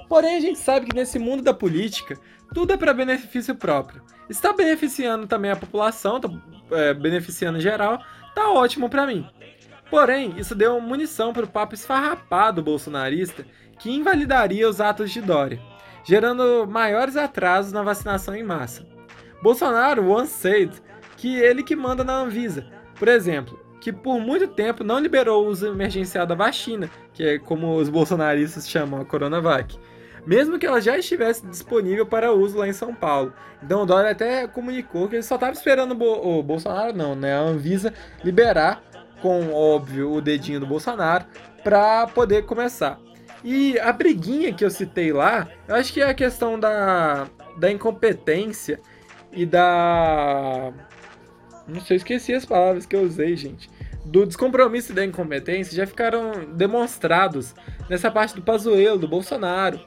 Porém, 0.08 0.36
a 0.36 0.40
gente 0.40 0.58
sabe 0.58 0.86
que 0.86 0.96
nesse 0.96 1.18
mundo 1.18 1.42
da 1.42 1.54
política, 1.54 2.18
tudo 2.52 2.72
é 2.72 2.76
para 2.76 2.94
benefício 2.94 3.54
próprio. 3.54 4.02
Está 4.28 4.52
beneficiando 4.52 5.26
também 5.26 5.50
a 5.50 5.56
população, 5.56 6.20
tá, 6.20 6.28
é, 6.72 6.94
beneficiando 6.94 7.60
geral, 7.60 8.02
tá 8.34 8.50
ótimo 8.50 8.88
para 8.88 9.06
mim. 9.06 9.26
Porém, 9.90 10.34
isso 10.36 10.54
deu 10.54 10.80
munição 10.80 11.32
para 11.32 11.44
o 11.44 11.48
papo 11.48 11.74
esfarrapado 11.74 12.62
bolsonarista 12.62 13.44
que 13.78 13.90
invalidaria 13.90 14.68
os 14.68 14.80
atos 14.80 15.10
de 15.10 15.20
Dória, 15.20 15.60
gerando 16.04 16.66
maiores 16.66 17.16
atrasos 17.16 17.72
na 17.72 17.82
vacinação 17.82 18.34
em 18.34 18.42
massa. 18.42 18.86
Bolsonaro 19.42 20.10
once 20.10 20.32
said 20.32 20.72
que 21.16 21.38
ele 21.38 21.62
que 21.62 21.76
manda 21.76 22.02
na 22.02 22.14
Anvisa, 22.14 22.66
por 22.98 23.08
exemplo, 23.08 23.58
que 23.80 23.92
por 23.92 24.20
muito 24.20 24.48
tempo 24.48 24.82
não 24.82 24.98
liberou 24.98 25.44
o 25.44 25.48
uso 25.48 25.66
emergencial 25.66 26.26
da 26.26 26.34
vacina, 26.34 26.90
que 27.12 27.22
é 27.22 27.38
como 27.38 27.76
os 27.76 27.88
bolsonaristas 27.88 28.68
chamam 28.68 29.00
a 29.00 29.04
Coronavac, 29.04 29.78
mesmo 30.26 30.58
que 30.58 30.66
ela 30.66 30.80
já 30.80 30.98
estivesse 30.98 31.46
disponível 31.46 32.04
para 32.04 32.32
uso 32.32 32.58
lá 32.58 32.68
em 32.68 32.72
São 32.72 32.94
Paulo. 32.94 33.32
Então 33.62 33.82
o 33.82 33.86
Dória 33.86 34.10
até 34.10 34.46
comunicou 34.46 35.08
que 35.08 35.16
ele 35.16 35.22
só 35.22 35.36
estava 35.36 35.52
esperando 35.52 35.92
o, 35.92 35.94
Bo 35.94 36.38
o 36.38 36.42
Bolsonaro, 36.42 36.96
não, 36.96 37.14
né? 37.14 37.34
A 37.34 37.40
Anvisa 37.40 37.94
liberar, 38.22 38.82
com 39.22 39.52
óbvio 39.52 40.12
o 40.12 40.20
dedinho 40.20 40.60
do 40.60 40.66
Bolsonaro, 40.66 41.24
para 41.62 42.06
poder 42.08 42.44
começar. 42.44 42.98
E 43.44 43.78
a 43.78 43.92
briguinha 43.92 44.52
que 44.52 44.64
eu 44.64 44.70
citei 44.70 45.12
lá, 45.12 45.48
eu 45.66 45.76
acho 45.76 45.92
que 45.92 46.00
é 46.00 46.08
a 46.08 46.14
questão 46.14 46.58
da, 46.58 47.26
da 47.56 47.70
incompetência 47.70 48.80
e 49.32 49.46
da 49.46 50.72
não 51.68 51.80
sei, 51.80 51.98
esqueci 51.98 52.32
as 52.32 52.44
palavras 52.44 52.86
que 52.86 52.96
eu 52.96 53.02
usei, 53.02 53.36
gente. 53.36 53.68
Do 54.04 54.24
descompromisso 54.24 54.92
e 54.92 54.94
da 54.94 55.04
incompetência 55.04 55.76
já 55.76 55.86
ficaram 55.86 56.54
demonstrados 56.54 57.54
nessa 57.90 58.10
parte 58.10 58.34
do 58.34 58.42
Pazuello, 58.42 58.98
do 58.98 59.06
Bolsonaro. 59.06 59.78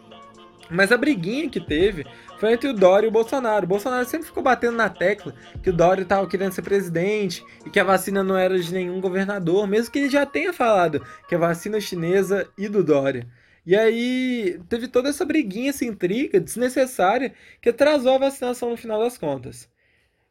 Mas 0.69 0.91
a 0.91 0.97
briguinha 0.97 1.49
que 1.49 1.59
teve 1.59 2.05
foi 2.39 2.53
entre 2.53 2.69
o 2.69 2.73
Dória 2.73 3.05
e 3.07 3.09
o 3.09 3.11
Bolsonaro. 3.11 3.65
O 3.65 3.67
Bolsonaro 3.67 4.05
sempre 4.05 4.27
ficou 4.27 4.41
batendo 4.41 4.77
na 4.77 4.89
tecla 4.89 5.33
que 5.61 5.69
o 5.69 5.73
Dória 5.73 6.03
estava 6.03 6.27
querendo 6.27 6.53
ser 6.53 6.61
presidente 6.61 7.43
e 7.65 7.69
que 7.69 7.79
a 7.79 7.83
vacina 7.83 8.23
não 8.23 8.37
era 8.37 8.57
de 8.57 8.73
nenhum 8.73 9.01
governador, 9.01 9.67
mesmo 9.67 9.91
que 9.91 9.99
ele 9.99 10.09
já 10.09 10.25
tenha 10.25 10.53
falado 10.53 11.05
que 11.27 11.35
a 11.35 11.39
vacina 11.39 11.77
é 11.77 11.81
chinesa 11.81 12.47
e 12.57 12.69
do 12.69 12.83
Dória. 12.83 13.27
E 13.65 13.75
aí 13.75 14.59
teve 14.69 14.87
toda 14.87 15.09
essa 15.09 15.25
briguinha, 15.25 15.69
essa 15.69 15.85
intriga 15.85 16.39
desnecessária 16.39 17.33
que 17.61 17.69
atrasou 17.69 18.15
a 18.15 18.19
vacinação 18.19 18.69
no 18.69 18.77
final 18.77 18.99
das 18.99 19.17
contas. 19.17 19.69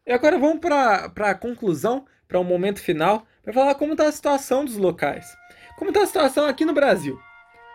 E 0.06 0.12
agora 0.12 0.38
vamos 0.38 0.60
para 0.60 1.30
a 1.30 1.34
conclusão, 1.34 2.06
para 2.26 2.38
o 2.38 2.42
um 2.42 2.44
momento 2.44 2.80
final, 2.80 3.26
para 3.42 3.52
falar 3.52 3.74
como 3.74 3.92
está 3.92 4.06
a 4.06 4.12
situação 4.12 4.64
dos 4.64 4.76
locais. 4.76 5.36
Como 5.76 5.90
está 5.90 6.02
a 6.02 6.06
situação 6.06 6.46
aqui 6.46 6.64
no 6.64 6.72
Brasil. 6.72 7.20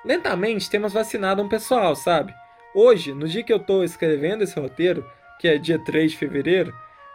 Lentamente 0.03 0.69
temos 0.69 0.91
vacinado 0.93 1.41
um 1.41 1.49
pessoal, 1.49 1.95
sabe? 1.95 2.33
Hoje, 2.73 3.13
no 3.13 3.27
dia 3.27 3.43
que 3.43 3.53
eu 3.53 3.57
estou 3.57 3.83
escrevendo 3.83 4.43
esse 4.43 4.59
roteiro, 4.59 5.07
que 5.39 5.47
é 5.47 5.57
dia 5.57 5.79
3 5.79 6.11
de 6.11 6.17
fevereiro, 6.17 6.71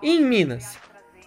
E 0.02 0.10
em 0.10 0.20
Minas, 0.20 0.76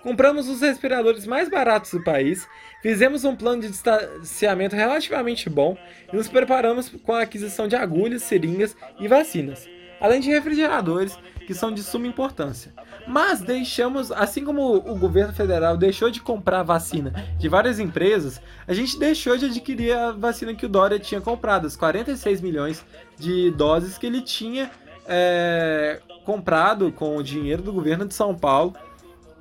compramos 0.03 0.49
os 0.49 0.59
respiradores 0.59 1.25
mais 1.25 1.47
baratos 1.47 1.91
do 1.91 2.03
país, 2.03 2.45
fizemos 2.81 3.23
um 3.23 3.35
plano 3.35 3.61
de 3.61 3.69
distanciamento 3.69 4.75
relativamente 4.75 5.49
bom 5.49 5.77
e 6.11 6.15
nos 6.15 6.27
preparamos 6.27 6.89
com 6.89 7.13
a 7.13 7.21
aquisição 7.21 7.65
de 7.65 7.77
agulhas, 7.77 8.23
seringas 8.23 8.75
e 8.99 9.07
vacinas, 9.07 9.65
além 10.01 10.19
de 10.19 10.29
refrigeradores 10.29 11.17
que 11.49 11.55
são 11.55 11.71
de 11.71 11.81
suma 11.81 12.05
importância. 12.05 12.71
Mas 13.07 13.41
deixamos, 13.41 14.11
assim 14.11 14.45
como 14.45 14.75
o 14.75 14.95
governo 14.95 15.33
federal 15.33 15.75
deixou 15.75 16.11
de 16.11 16.21
comprar 16.21 16.61
vacina 16.61 17.11
de 17.39 17.49
várias 17.49 17.79
empresas, 17.79 18.39
a 18.67 18.73
gente 18.75 18.99
deixou 18.99 19.35
de 19.35 19.45
adquirir 19.45 19.93
a 19.93 20.11
vacina 20.11 20.53
que 20.53 20.67
o 20.67 20.69
Dória 20.69 20.99
tinha 20.99 21.19
comprado, 21.19 21.65
as 21.65 21.75
46 21.75 22.39
milhões 22.41 22.85
de 23.17 23.49
doses 23.49 23.97
que 23.97 24.05
ele 24.05 24.21
tinha 24.21 24.69
é, 25.07 25.99
comprado 26.23 26.91
com 26.91 27.17
o 27.17 27.23
dinheiro 27.23 27.63
do 27.63 27.73
governo 27.73 28.05
de 28.05 28.13
São 28.13 28.35
Paulo 28.35 28.75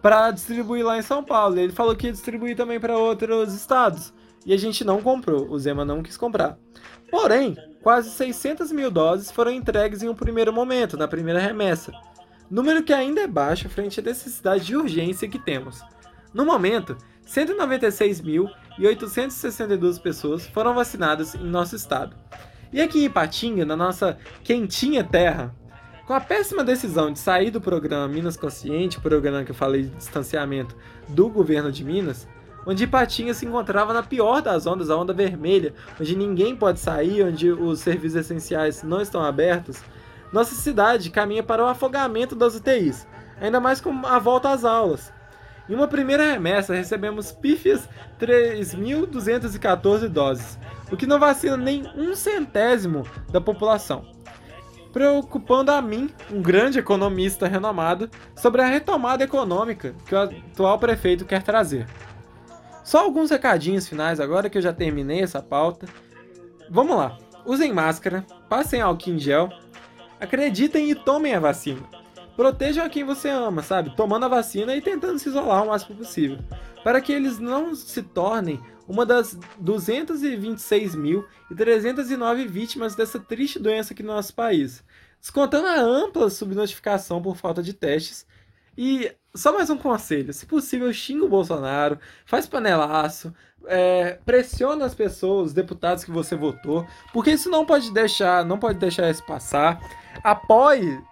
para 0.01 0.31
distribuir 0.31 0.87
lá 0.87 0.97
em 0.97 1.03
São 1.03 1.23
Paulo. 1.23 1.59
Ele 1.59 1.75
falou 1.75 1.95
que 1.95 2.07
ia 2.07 2.13
distribuir 2.13 2.57
também 2.57 2.81
para 2.81 2.97
outros 2.97 3.53
estados. 3.53 4.15
E 4.47 4.55
a 4.55 4.57
gente 4.57 4.83
não 4.83 5.03
comprou, 5.03 5.47
o 5.51 5.59
Zema 5.59 5.85
não 5.85 6.03
quis 6.03 6.17
comprar. 6.17 6.57
Porém, 7.11 7.55
quase 7.83 8.11
600 8.11 8.71
mil 8.73 8.91
doses 8.91 9.31
foram 9.31 9.51
entregues 9.51 10.03
em 10.03 10.09
um 10.09 10.15
primeiro 10.15 10.53
momento, 10.53 10.97
na 10.97 11.09
primeira 11.09 11.41
remessa. 11.41 11.93
Número 12.51 12.83
que 12.83 12.93
ainda 12.93 13.21
é 13.21 13.27
baixo 13.27 13.69
frente 13.69 14.01
à 14.01 14.03
necessidade 14.03 14.65
de 14.65 14.77
urgência 14.77 15.29
que 15.29 15.39
temos. 15.39 15.83
No 16.33 16.47
momento, 16.47 16.97
196.862 17.27 20.01
pessoas 20.01 20.47
foram 20.47 20.75
vacinadas 20.75 21.35
em 21.35 21.45
nosso 21.45 21.77
estado. 21.77 22.17
E 22.73 22.81
aqui 22.81 23.01
em 23.01 23.05
Ipatinga, 23.05 23.65
na 23.65 23.77
nossa 23.77 24.19
quentinha 24.43 25.05
terra, 25.05 25.55
com 26.07 26.15
a 26.15 26.21
péssima 26.21 26.65
decisão 26.65 27.13
de 27.13 27.19
sair 27.19 27.51
do 27.51 27.61
programa 27.61 28.09
Minas 28.09 28.37
Consciente, 28.37 29.01
programa 29.01 29.45
que 29.45 29.51
eu 29.51 29.55
falei 29.55 29.83
de 29.83 29.91
distanciamento 29.91 30.75
do 31.09 31.29
governo 31.29 31.71
de 31.71 31.85
Minas, 31.85 32.27
onde 32.67 32.85
Ipatinga 32.85 33.35
se 33.35 33.47
encontrava 33.47 33.93
na 33.93 34.03
pior 34.03 34.43
das 34.43 34.67
ondas, 34.67 34.91
a 34.91 34.97
onda 34.97 35.13
vermelha, 35.13 35.75
onde 36.01 36.17
ninguém 36.17 36.55
pode 36.55 36.81
sair, 36.81 37.25
onde 37.25 37.51
os 37.51 37.81
serviços 37.81 38.17
essenciais 38.17 38.83
não 38.83 39.01
estão 39.01 39.23
abertos, 39.23 39.83
nossa 40.33 40.55
cidade 40.55 41.11
caminha 41.11 41.43
para 41.43 41.65
o 41.65 41.69
afogamento 41.69 42.35
das 42.35 42.55
UTIs, 42.55 43.07
ainda 43.41 43.61
mais 43.61 43.81
com 43.81 44.07
a 44.07 44.19
volta 44.19 44.51
às 44.51 44.65
aulas. 44.65 45.13
Em 45.69 45.75
uma 45.75 45.89
primeira 45.89 46.25
remessa, 46.25 46.75
recebemos 46.75 47.33
pífias 47.33 47.89
3.214 48.19 50.09
doses, 50.09 50.59
o 50.91 50.97
que 50.97 51.07
não 51.07 51.19
vacina 51.19 51.57
nem 51.57 51.87
um 51.97 52.15
centésimo 52.15 53.07
da 53.31 53.41
população 53.41 54.19
preocupando 54.93 55.71
a 55.71 55.81
mim, 55.81 56.11
um 56.31 56.41
grande 56.41 56.79
economista 56.79 57.47
renomado, 57.47 58.11
sobre 58.35 58.63
a 58.63 58.67
retomada 58.67 59.23
econômica 59.23 59.95
que 60.07 60.15
o 60.15 60.19
atual 60.19 60.79
prefeito 60.79 61.25
quer 61.25 61.43
trazer. 61.43 61.87
Só 62.89 63.01
alguns 63.01 63.29
recadinhos 63.29 63.87
finais 63.87 64.19
agora 64.19 64.49
que 64.49 64.57
eu 64.57 64.63
já 64.63 64.73
terminei 64.73 65.21
essa 65.21 65.43
pauta. 65.43 65.87
Vamos 66.71 66.97
lá. 66.97 67.19
Usem 67.45 67.71
máscara, 67.71 68.25
passem 68.49 68.81
álcool 68.81 69.11
em 69.11 69.19
gel, 69.19 69.51
acreditem 70.19 70.91
e 70.91 70.95
tomem 70.95 71.35
a 71.35 71.39
vacina. 71.39 71.83
Protejam 72.35 72.83
a 72.83 72.89
quem 72.89 73.05
você 73.05 73.29
ama, 73.29 73.63
sabe? 73.63 73.95
Tomando 73.95 74.25
a 74.25 74.29
vacina 74.29 74.75
e 74.75 74.81
tentando 74.81 75.19
se 75.19 75.29
isolar 75.29 75.65
o 75.65 75.69
máximo 75.69 75.99
possível, 75.99 76.39
para 76.83 77.03
que 77.03 77.13
eles 77.13 77.39
não 77.39 77.75
se 77.75 78.03
tornem 78.03 78.59
uma 78.89 79.05
das 79.05 79.39
226.309 79.63 82.49
vítimas 82.49 82.95
dessa 82.95 83.21
triste 83.21 83.59
doença 83.59 83.93
aqui 83.93 84.03
no 84.03 84.15
nosso 84.15 84.35
país, 84.35 84.83
descontando 85.21 85.67
a 85.67 85.79
ampla 85.79 86.31
subnotificação 86.31 87.21
por 87.21 87.37
falta 87.37 87.63
de 87.63 87.75
testes. 87.75 88.27
E 88.81 89.11
só 89.35 89.53
mais 89.53 89.69
um 89.71 89.77
conselho: 89.77 90.33
se 90.33 90.47
possível, 90.47 90.93
xinga 90.93 91.25
o 91.25 91.29
Bolsonaro, 91.29 91.99
faz 92.25 92.47
panelaço, 92.47 93.35
é, 93.67 94.21
pressiona 94.25 94.85
as 94.85 94.95
pessoas, 94.95 95.49
os 95.49 95.53
deputados 95.53 96.05
que 96.05 96.13
você 96.13 96.37
votou, 96.37 96.87
porque 97.13 97.33
isso 97.33 97.51
não 97.51 97.67
pode 97.67 97.93
deixar, 97.93 98.45
não 98.45 98.57
pode 98.57 98.79
deixar 98.79 99.11
isso 99.11 99.27
passar. 99.27 99.81
Apoie, 100.23 101.03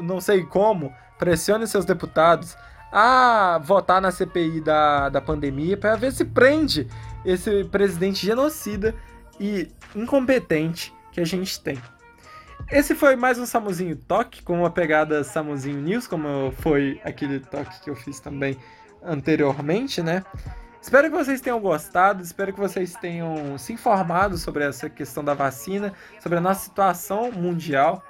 não 0.00 0.20
sei 0.20 0.44
como, 0.44 0.94
pressione 1.18 1.66
seus 1.66 1.84
deputados 1.84 2.56
a 2.92 3.60
votar 3.64 4.00
na 4.00 4.12
CPI 4.12 4.60
da, 4.60 5.08
da 5.08 5.20
pandemia 5.20 5.76
para 5.76 5.96
ver 5.96 6.12
se 6.12 6.24
prende 6.24 6.86
esse 7.24 7.64
presidente 7.64 8.24
genocida 8.24 8.94
e 9.40 9.68
incompetente 9.94 10.94
que 11.10 11.20
a 11.20 11.24
gente 11.24 11.60
tem. 11.60 11.78
Esse 12.70 12.94
foi 12.94 13.16
mais 13.16 13.38
um 13.38 13.46
Samuzinho 13.46 13.96
Toque, 13.96 14.42
com 14.42 14.58
uma 14.58 14.70
pegada 14.70 15.24
Samuzinho 15.24 15.80
News, 15.80 16.06
como 16.06 16.52
foi 16.52 17.00
aquele 17.02 17.40
toque 17.40 17.80
que 17.80 17.88
eu 17.88 17.96
fiz 17.96 18.20
também 18.20 18.58
anteriormente, 19.02 20.02
né? 20.02 20.22
Espero 20.78 21.10
que 21.10 21.16
vocês 21.16 21.40
tenham 21.40 21.58
gostado, 21.60 22.22
espero 22.22 22.52
que 22.52 22.60
vocês 22.60 22.92
tenham 22.92 23.56
se 23.56 23.72
informado 23.72 24.36
sobre 24.36 24.64
essa 24.64 24.90
questão 24.90 25.24
da 25.24 25.32
vacina, 25.32 25.94
sobre 26.20 26.36
a 26.36 26.40
nossa 26.42 26.60
situação 26.60 27.32
mundial. 27.32 28.04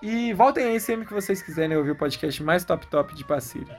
E 0.00 0.32
voltem 0.34 0.66
aí 0.66 0.78
sempre 0.78 1.04
que 1.04 1.12
vocês 1.12 1.42
quiserem 1.42 1.76
ouvir 1.76 1.90
o 1.90 1.96
podcast 1.96 2.40
mais 2.44 2.64
top 2.64 2.86
top 2.86 3.12
de 3.12 3.24
Passírio. 3.24 3.76